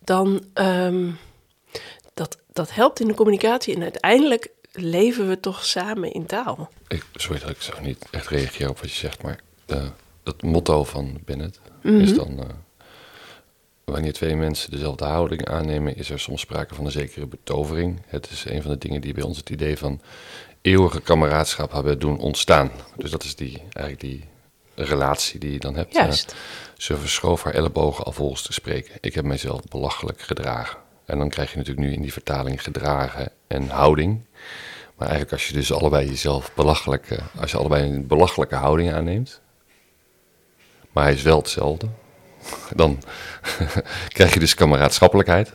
[0.00, 1.10] Dan, ehm,
[2.14, 6.68] dat, dat helpt in de communicatie en uiteindelijk leven we toch samen in taal.
[6.88, 9.88] Ik, sorry dat ik zo niet echt reageer op wat je zegt, maar eh,
[10.24, 12.00] het motto van Bennett Mhm.
[12.00, 12.38] is dan...
[12.38, 12.46] eh,
[13.84, 18.02] wanneer twee mensen dezelfde houding aannemen, is er soms sprake van een zekere betovering.
[18.06, 20.00] Het is een van de dingen die bij ons het idee van
[20.62, 22.70] eeuwige kameraadschap hebben doen ontstaan.
[22.96, 24.24] Dus dat is die, eigenlijk die
[24.74, 25.94] relatie die je dan hebt.
[25.94, 26.30] Juist.
[26.32, 26.36] Eh,
[26.76, 28.94] ze verschoof haar ellebogen alvolgens te spreken.
[29.00, 30.78] Ik heb mijzelf belachelijk gedragen.
[31.06, 34.20] En dan krijg je natuurlijk nu in die vertaling gedragen en houding.
[34.96, 38.92] Maar eigenlijk als je dus allebei jezelf belachelijk, eh, als je allebei een belachelijke houding
[38.92, 39.40] aanneemt,
[40.92, 41.88] maar hij is wel hetzelfde,
[42.76, 43.02] dan
[44.16, 45.52] krijg je dus kameraadschappelijkheid.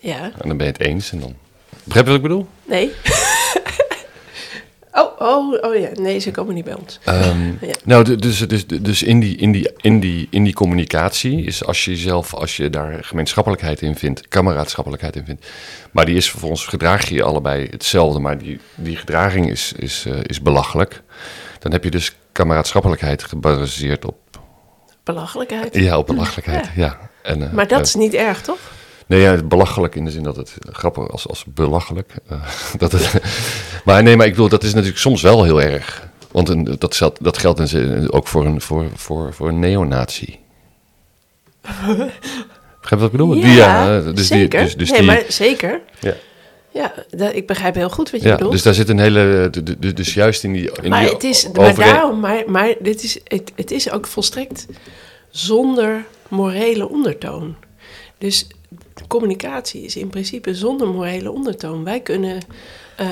[0.00, 1.36] Ja, En dan ben je het eens en dan...
[1.84, 2.46] Begrijp je wat ik bedoel?
[2.64, 2.92] nee.
[4.94, 6.98] Oh, oh, oh ja, nee, ze komen niet bij ons.
[7.04, 7.74] Ehm, Ja.
[7.84, 11.64] Nou, du- dus, dus, dus in, die, in, die, in, die, in die communicatie is
[11.64, 15.46] als je jezelf, als je daar gemeenschappelijkheid in vindt, kameraadschappelijkheid in vindt,
[15.92, 20.04] maar die is vervolgens, gedraag je je allebei hetzelfde, maar die, die gedraging is, is,
[20.08, 21.02] eh, is belachelijk,
[21.58, 24.16] dan heb je dus kameraadschappelijkheid gebaseerd op,
[25.04, 25.74] Belachelijkheid.
[25.74, 26.68] ja, op belachelijkheid.
[26.76, 26.98] Ja.
[27.22, 28.58] En, eh, Maar dat eh, is niet erg, toch?
[29.06, 32.12] Nee, ja, belachelijk in de zin dat het eh, grappig als, als belachelijk.
[32.28, 32.42] eh,
[32.78, 33.12] dat het,
[33.84, 36.08] maar nee, maar ik bedoel, dat is natuurlijk soms wel heel erg.
[36.30, 39.58] Want een, dat, geldt, dat geldt in zin- ook voor een, voor, voor, voor een
[39.58, 40.38] neonazi.
[41.80, 42.10] Begrijp
[42.80, 43.34] je wat ik bedoel?
[43.34, 44.58] Die, ja, eh, dus zeker.
[44.66, 45.80] Die, dus, dus nee, die, maar zeker.
[46.00, 46.14] Ja.
[46.70, 48.52] Ja, da- ik begrijp heel goed wat je ja, bedoelt.
[48.52, 49.50] dus daar zit een hele.
[49.78, 50.70] de- Dus juist in die.
[50.82, 54.06] In maar die het is, maar daarom, maar, maar dit is, het, het is ook
[54.06, 54.66] volstrekt
[55.30, 57.56] zonder morele ondertoon.
[58.18, 58.46] Dus
[59.08, 61.84] communicatie is in principe zonder morele ondertoon.
[61.84, 62.40] Wij kunnen
[62.96, 63.08] eh,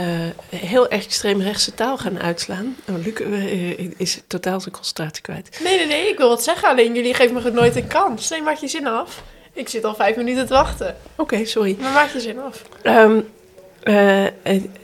[0.49, 2.77] heel extreemrechtse taal gaan uitslaan.
[2.89, 5.61] Oh, Luc eh, is totaal zijn concentratie kwijt.
[5.63, 6.69] Nee, nee, nee, ik wil wat zeggen.
[6.69, 8.29] Alleen jullie geven me nooit een kans.
[8.29, 9.23] Nee, maak je zin af.
[9.53, 10.97] Ik zit al vijf minuten te wachten.
[11.17, 11.77] Oké, sorry.
[11.81, 12.63] Maar maak je zin af.
[12.83, 13.21] Ehm,
[13.83, 14.27] eh,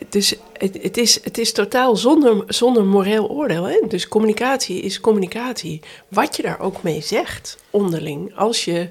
[0.09, 3.64] dus het, het, is, het is totaal zonder, zonder moreel oordeel.
[3.64, 3.80] Hè?
[3.88, 5.80] Dus communicatie is communicatie.
[6.09, 8.36] Wat je daar ook mee zegt, onderling.
[8.36, 8.90] Als je,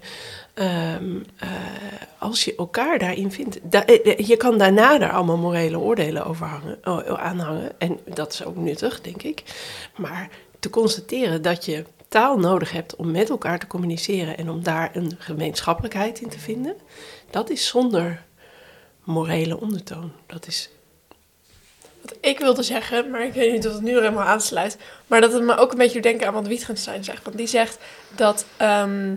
[0.58, 1.49] ehm, eh,
[2.18, 3.60] als je elkaar daarin vindt.
[3.64, 6.80] Da- eh, je kan daarna daar allemaal morele oordelen over hangen,
[7.18, 7.80] aanhangen.
[7.80, 9.43] En dat is ook nuttig, denk ik.
[9.95, 10.30] Maar
[10.60, 14.38] te constateren dat je taal nodig hebt om met elkaar te communiceren...
[14.38, 16.76] en om daar een gemeenschappelijkheid in te vinden...
[17.30, 18.24] dat is zonder
[19.03, 20.12] morele ondertoon.
[20.26, 20.70] Dat is.
[22.01, 24.78] Wat ik wilde zeggen, maar ik weet niet of het nu helemaal aansluit.
[25.08, 27.24] Maar dat het me ook een beetje doet denken aan wat Wittgenstein zegt.
[27.24, 27.78] Want die zegt
[28.16, 29.16] dat ehm,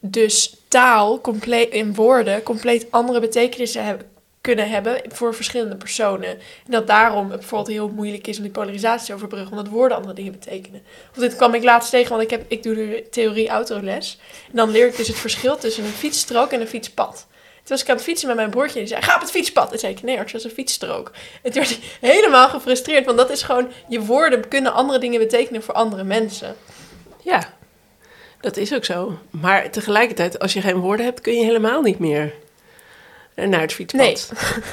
[0.00, 4.00] dus taal compleet, in woorden compleet andere betekenissen
[4.40, 6.28] kunnen hebben voor verschillende personen.
[6.28, 10.14] En dat daarom bijvoorbeeld heel moeilijk is om die polarisatie te overbruggen, omdat woorden andere
[10.14, 10.82] dingen betekenen.
[11.10, 14.18] Of dit kwam ik laatst tegen, want ik, heb, ik doe de theorie autoles.
[14.46, 17.26] En dan leer ik dus het verschil tussen een fietsstrook en een fietspad.
[17.70, 19.30] Toen was ik aan het fietsen met mijn broertje en die zei, ga op het
[19.30, 19.72] fietspad.
[19.72, 21.10] En zei ik, nee dat is een fietsstrook.
[21.42, 21.78] En toen werd
[22.12, 26.56] helemaal gefrustreerd, want dat is gewoon, je woorden kunnen andere dingen betekenen voor andere mensen.
[27.22, 27.58] Ja,
[28.40, 29.18] dat is ook zo.
[29.30, 32.34] Maar tegelijkertijd, als je geen woorden hebt, kun je helemaal niet meer
[33.34, 34.00] naar het fietspad.
[34.00, 34.16] Nee.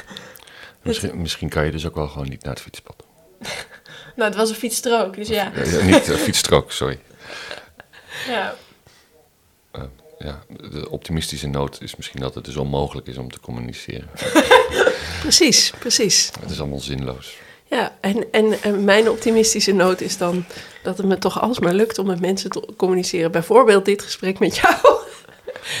[0.82, 3.04] Misschien, misschien kan je dus ook wel gewoon niet naar het fietspad.
[4.16, 5.52] Nou, het was een fietsstrook, dus ja.
[5.54, 6.98] Ja, ja, niet uh, fietsstrook, sorry.
[8.26, 8.54] ja.
[10.18, 14.08] Ja, de optimistische noot is misschien dat het dus onmogelijk is om te communiceren.
[15.20, 16.30] Precies, precies.
[16.40, 17.36] Het is allemaal zinloos.
[17.70, 20.44] Ja, en, en, en mijn optimistische noot is dan
[20.82, 23.30] dat het me toch alsmaar lukt om met mensen te communiceren.
[23.32, 24.74] Bijvoorbeeld dit gesprek met jou.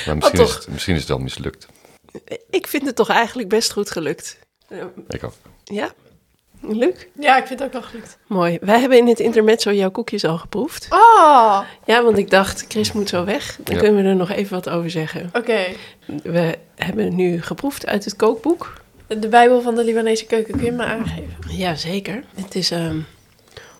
[0.06, 0.54] Maar misschien, is toch?
[0.58, 1.66] het, misschien is het wel mislukt.
[2.50, 4.38] Ik vind het toch eigenlijk best goed gelukt.
[4.68, 4.78] Eh,
[5.08, 5.32] Ik ook.
[5.64, 5.92] Ja,
[6.60, 6.94] Luc?
[7.18, 8.18] ja, ik vind het ook wel gelukt.
[8.26, 8.58] Mooi.
[8.60, 10.86] Wij hebben in het intermezzo jouw koekjes al geproefd.
[10.90, 13.56] Oh, Ja, want ik dacht, Chris moet zo weg.
[13.64, 13.80] Dan Ja.
[13.80, 15.30] kunnen we er nog even wat over zeggen.
[15.32, 15.64] oké.
[16.22, 18.72] We hebben nu geproefd uit het kookboek.
[19.08, 21.36] De Bijbel van de Libanese keuken, kun je me aangeven?
[21.48, 22.24] Ja, zeker.
[22.34, 23.00] Het is ehm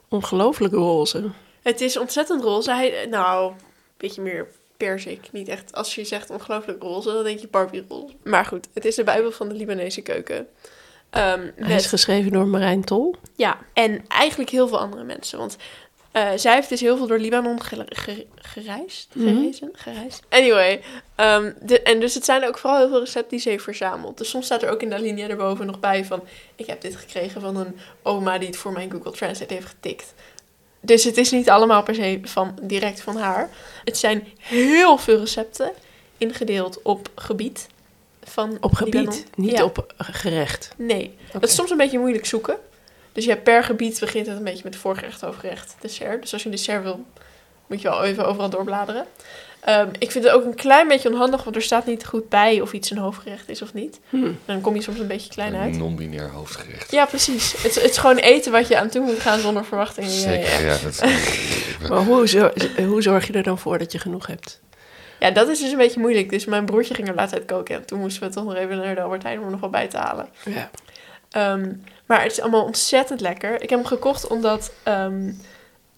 [0.09, 1.31] ongelooflijk roze.
[1.63, 2.71] Het is ontzettend roze.
[2.73, 3.57] Hij, nou, een
[3.97, 5.29] beetje meer persik.
[5.33, 8.15] Niet echt, als je zegt ongelooflijk roze, dan denk je Barbie roze.
[8.25, 10.47] Maar goed, het is de Bijbel van de Libanese keuken.
[11.11, 13.15] Ehm, Hij met- is geschreven door Marijn Tol.
[13.37, 15.39] Ja, en eigenlijk heel veel andere mensen.
[15.39, 15.57] Want
[16.13, 19.09] eh, zij heeft dus heel veel door Libanon ge- ge- gereisd.
[19.15, 19.29] Mhm.
[19.37, 19.71] Gerezen?
[19.73, 20.23] Gereisd.
[20.29, 20.81] Anyway,
[21.15, 24.19] ehm, de, en dus het zijn ook vooral heel veel recepten die ze heeft verzameld.
[24.19, 26.23] Dus soms staat er ook in de alinea erboven nog bij van...
[26.57, 30.15] Ik heb dit gekregen van een oma die het voor mijn Google Translate heeft getikt.
[30.81, 33.51] Dus het is niet allemaal per se van, direct van haar.
[33.85, 35.73] Het zijn heel veel recepten
[36.19, 37.67] ingedeeld op gebied.
[38.23, 39.25] Van Op gebied, Libanon.
[39.37, 39.65] niet Ja.
[39.65, 40.71] op gerecht.
[40.77, 41.39] Nee, Oké.
[41.39, 42.57] dat is soms een beetje moeilijk zoeken.
[43.19, 46.23] Dus je hebt per gebied begint het een beetje met voorgerecht, hoofdgerecht, dessert.
[46.23, 47.05] Dus als je een dessert wil,
[47.67, 49.05] moet je wel even overal doorbladeren.
[49.61, 52.61] Ehm, ik vind het ook een klein beetje onhandig, want er staat niet goed bij
[52.61, 54.01] of iets een hoofdgerecht is of niet.
[54.11, 54.31] Hm.
[54.45, 55.73] Dan kom je soms een beetje klein uit.
[55.75, 56.91] Een non-binair hoofdgerecht.
[56.91, 57.53] Ja, precies.
[57.53, 60.11] Het, is- het is gewoon eten wat je aan toe moet gaan zonder verwachtingen.
[60.11, 60.73] Ja, Zeker, ja.
[60.73, 60.77] ja.
[60.83, 62.53] dat, ik- Maar hoe, zo-
[62.87, 64.61] hoe zorg je er dan voor dat je genoeg hebt?
[65.21, 66.31] Ja, dat is dus een beetje moeilijk.
[66.31, 67.75] Dus mijn broertje ging er laatst uit koken.
[67.75, 69.71] En toen moesten we toch nog even naar de Albert Heijn om er nog wat
[69.71, 70.29] bij te halen.
[70.45, 70.71] Ja.
[71.31, 71.73] Ehm,
[72.07, 73.55] maar het is allemaal ontzettend lekker.
[73.55, 75.31] Ik heb hem gekocht omdat ehm,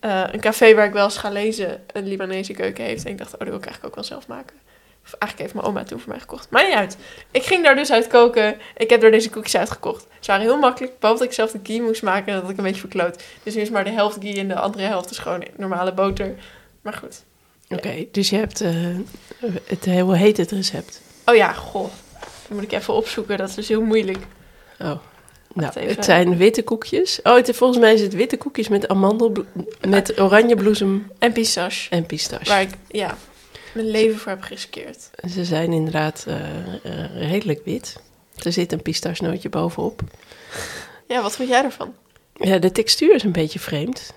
[0.00, 3.04] eh, een café waar ik wel eens ga lezen een Libanese keuken heeft.
[3.04, 4.56] En ik dacht, oh, dat wil ik eigenlijk ook wel zelf maken.
[5.04, 6.50] Of eigenlijk heeft mijn oma toen voor mij gekocht.
[6.50, 6.96] Maar niet uit.
[7.30, 8.58] Ik ging daar dus uit koken.
[8.76, 10.06] Ik heb er deze koekjes uitgekocht.
[10.20, 10.98] Ze waren heel makkelijk.
[10.98, 12.26] Behalve dat ik zelf de ghee moest maken.
[12.26, 13.22] En dat had ik een beetje verkloot.
[13.42, 16.34] Dus nu is maar de helft ghee en de andere helft is gewoon normale boter.
[16.82, 17.24] Maar goed.
[17.68, 18.72] Oké, dus je hebt eh,
[19.64, 21.00] het, hoe heet het recept?
[21.24, 21.90] Oh ja, goh.
[22.20, 23.38] Dat moet ik even opzoeken.
[23.38, 24.18] Dat is dus heel moeilijk.
[24.78, 24.98] Oh.
[25.54, 25.94] Nou, even.
[25.94, 27.22] het zijn witte koekjes.
[27.22, 29.32] Oh, het, volgens mij is het witte koekjes met amandel,
[29.88, 31.90] met oranjebloesem En pistache.
[31.90, 32.44] en pistache.
[32.44, 33.18] Waar ik, ja,
[33.72, 35.10] mijn leven voor heb geriskeerd.
[35.30, 36.36] Ze zijn inderdaad eh,
[36.84, 38.02] eh, redelijk wit.
[38.44, 40.02] Er zit een pistachenootje bovenop.
[41.08, 41.94] Ja, wat vond jij ervan?
[42.34, 44.14] Ja, de textuur is een beetje vreemd.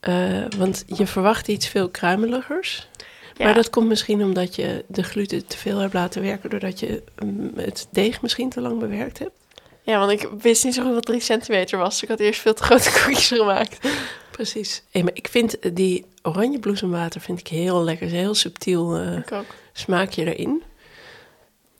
[0.00, 2.88] Eh, want je verwacht iets veel kruimeligers.
[3.36, 3.44] Ja.
[3.44, 6.50] Maar dat komt misschien omdat je de gluten te veel hebt laten werken...
[6.50, 9.45] doordat je mm, het deeg misschien te lang bewerkt hebt.
[9.86, 11.92] Ja, want ik wist niet zo goed wat 3 centimeter was.
[11.92, 13.88] Dus ik had eerst veel te grote koekjes gemaakt.
[14.30, 14.82] Precies.
[14.90, 18.04] Hey, maar ik vind die oranjebloesemwater vind ik heel lekker.
[18.04, 19.38] Het is een heel subtiel eh,
[19.72, 20.62] smaakje erin.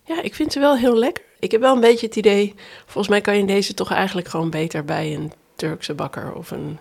[0.05, 1.25] Ja, ik vind ze wel heel lekker.
[1.39, 2.55] Ik heb wel een beetje het idee...
[2.85, 6.79] volgens mij kan je deze toch eigenlijk gewoon beter bij een Turkse bakker of een...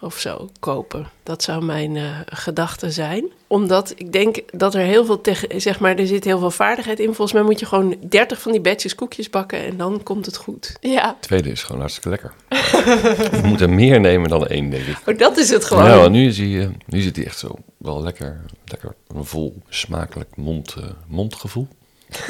[0.00, 1.06] Of zo kopen.
[1.22, 3.24] Dat zou mijn eh, gedachte zijn.
[3.46, 5.20] Omdat ik denk dat er heel veel
[5.56, 7.06] zeg maar, er zit heel veel vaardigheid in.
[7.06, 10.36] Volgens mij moet je gewoon 30 van die batches koekjes bakken en dan komt het
[10.36, 10.76] goed.
[10.80, 12.34] Ja, Het tweede is gewoon hartstikke lekker.
[13.40, 14.98] je moet er meer nemen dan één, denk ik.
[15.06, 15.84] Oh, dat is het gewoon.
[15.84, 19.24] Ja, want nu, is hij, eh, nu zit hij echt zo wel lekker, lekker een
[19.24, 21.68] vol smakelijk mond, eh, mondgevoel.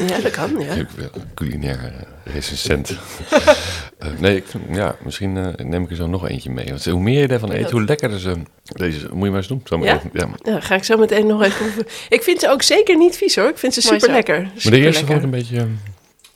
[0.07, 0.73] Ja, dat kan, ja.
[0.73, 1.85] Ik ben een culinair
[2.25, 2.91] eh, recensent.
[3.99, 6.67] Eh, nee, ik vind, ja, misschien eh, neem ik er zo nog eentje mee.
[6.69, 8.35] Want hoe meer je ervan eet, hoe lekkerder ze...
[8.63, 9.61] Deze moet je maar eens doen.
[9.65, 9.95] Zo maar Ja?
[9.97, 10.29] even, ja.
[10.53, 11.87] Ja, ga ik zo meteen nog even proeven.
[12.09, 13.49] Ik vind ze ook zeker niet vies hoor.
[13.49, 14.43] Ik vind ze super lekker.
[14.43, 15.65] Maar de eerste vond ik een beetje eh,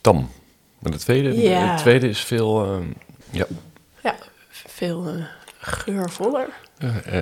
[0.01, 0.29] tam.
[0.79, 1.75] Maar de tweede, Ja.
[1.75, 2.77] de tweede is veel eh,
[3.31, 3.45] ja,
[4.67, 5.13] Veel eh,
[5.59, 6.47] geurvoller,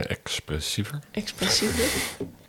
[0.08, 1.00] expressiever.
[1.12, 1.84] expressiever.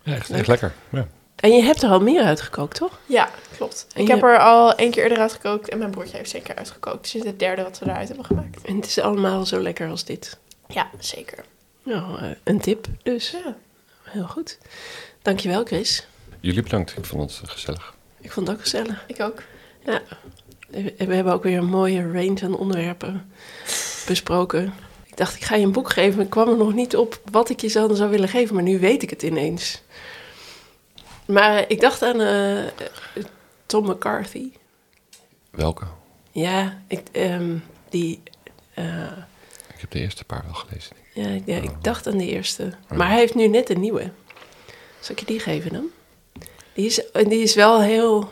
[0.02, 0.72] Ja, echt, echt lekker.
[0.90, 1.06] Ja.
[1.40, 2.98] En je hebt er al meer uitgekookt, toch?
[3.06, 3.86] ja klopt.
[3.94, 6.54] En Ik je- heb er al één keer eerder uitgekookt en mijn broertje heeft zeker
[6.56, 7.02] uitgekookt.
[7.02, 8.62] Dus dit is het derde wat we eruit hebben gemaakt.
[8.64, 10.38] En het is allemaal zo lekker als dit.
[10.68, 11.44] Ja, zeker.
[11.82, 13.30] Nou, eh, een tip dus.
[13.30, 13.56] Ja.
[14.02, 14.58] Heel goed.
[15.22, 16.06] Dankjewel, Chris.
[16.40, 16.96] Jullie bedankt.
[16.96, 17.94] Ik vond het gezellig.
[18.20, 19.04] Ik vond het ook gezellig.
[19.06, 19.42] Ik ook.
[19.84, 23.32] We we hebben ook weer een mooie range aan onderwerpen
[24.06, 24.72] besproken.
[25.06, 26.22] Ik dacht, ik ga je een boek geven.
[26.22, 29.02] Ik kwam er nog niet op wat ik je zou willen geven, maar nu weet
[29.02, 29.82] ik het ineens.
[31.32, 32.72] Maar eh, ik dacht aan eh, eh,
[33.66, 34.50] Tom McCarthy.
[35.50, 35.84] Welke?
[36.30, 37.56] Ja, ik, ehm,
[37.88, 38.22] die.
[38.74, 39.02] eh,
[39.74, 40.96] Ik heb de eerste paar wel gelezen.
[41.14, 42.72] ja, ja, ik dacht aan de eerste.
[42.94, 44.10] Maar hij heeft nu net een nieuwe.
[45.00, 45.86] Zal ik je die geven dan?
[46.72, 48.30] Die is, en die is wel heel.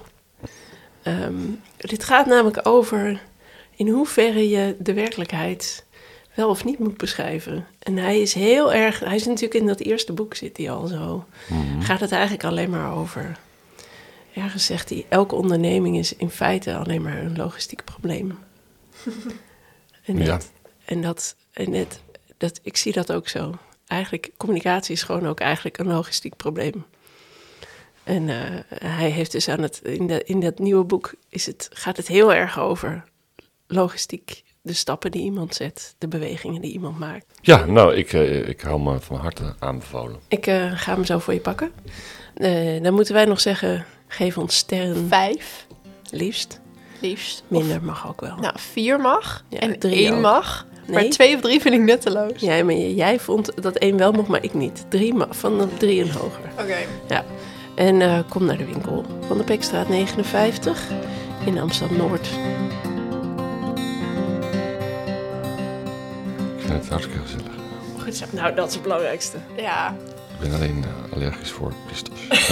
[1.03, 1.35] ehm,
[1.77, 3.23] dit gaat namelijk over
[3.77, 5.85] in hoeverre je de werkelijkheid
[6.39, 7.67] wel of niet moet beschrijven.
[7.79, 9.01] En hij is heel erg.
[9.01, 11.25] Hij is natuurlijk in dat eerste boek zit hij al zo.
[11.49, 11.81] Mhm.
[11.81, 13.39] Gaat het eigenlijk alleen maar over.
[14.35, 18.39] Ergens zegt hij: elke onderneming is in feite alleen maar een logistiek probleem.
[20.05, 20.41] en dat, Ja.
[20.85, 22.01] en dat, en dat,
[22.37, 23.55] dat, ik zie dat ook zo.
[23.87, 26.85] Eigenlijk, communicatie is gewoon ook eigenlijk een logistiek probleem.
[28.05, 31.69] En eh, hij heeft dus aan het, in, de, in dat nieuwe boek is het,
[31.73, 33.05] gaat het heel erg over
[33.67, 34.43] logistiek.
[34.69, 37.25] De stappen die iemand zet, de bewegingen die iemand maakt.
[37.41, 40.19] Ja, nou, ik, eh, ik hou me van harte aanbevolen.
[40.29, 41.71] Ik eh, ga hem zo voor je pakken.
[42.35, 45.67] Eh, dan moeten wij nog zeggen, geef ons sterren Vijf.
[46.11, 46.61] liefst.
[47.01, 47.43] Liefst.
[47.49, 48.37] Minder mag ook wel.
[48.37, 49.45] Nou, vier mag.
[49.49, 50.21] Ja, en drie één ook.
[50.21, 50.67] mag.
[50.87, 51.03] Nee.
[51.03, 52.41] Maar twee of drie vind ik nutteloos.
[52.41, 54.85] Jij, maar jij vond dat één wel mocht, maar ik niet.
[54.89, 56.51] Drie van de drie en hoger.
[56.61, 56.77] Oké.
[57.75, 59.05] En eh, kom naar de winkel.
[59.27, 60.89] Van de Pekstraat 59
[61.45, 62.29] in Amsterdam-Noord.
[66.69, 67.53] Vind het hartstikke gezellig.
[68.03, 68.25] Goed zo.
[68.31, 69.37] Nou, dat is het belangrijkste.
[69.57, 69.95] Ja.
[70.41, 72.19] Ik ben alleen eh, allergisch voor pistas.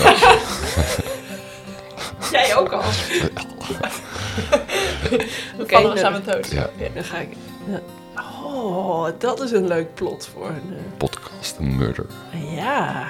[2.33, 2.83] Jij ook al.
[5.61, 6.51] Oké, Vallen we nou, samen dood.
[6.51, 7.29] Ja, Ja, dan ga ik.
[7.69, 7.81] ja.
[8.45, 10.77] Oh, dat is een leuk plot voor een.
[10.97, 12.07] podcast, een murder.
[12.33, 13.07] eh, ja.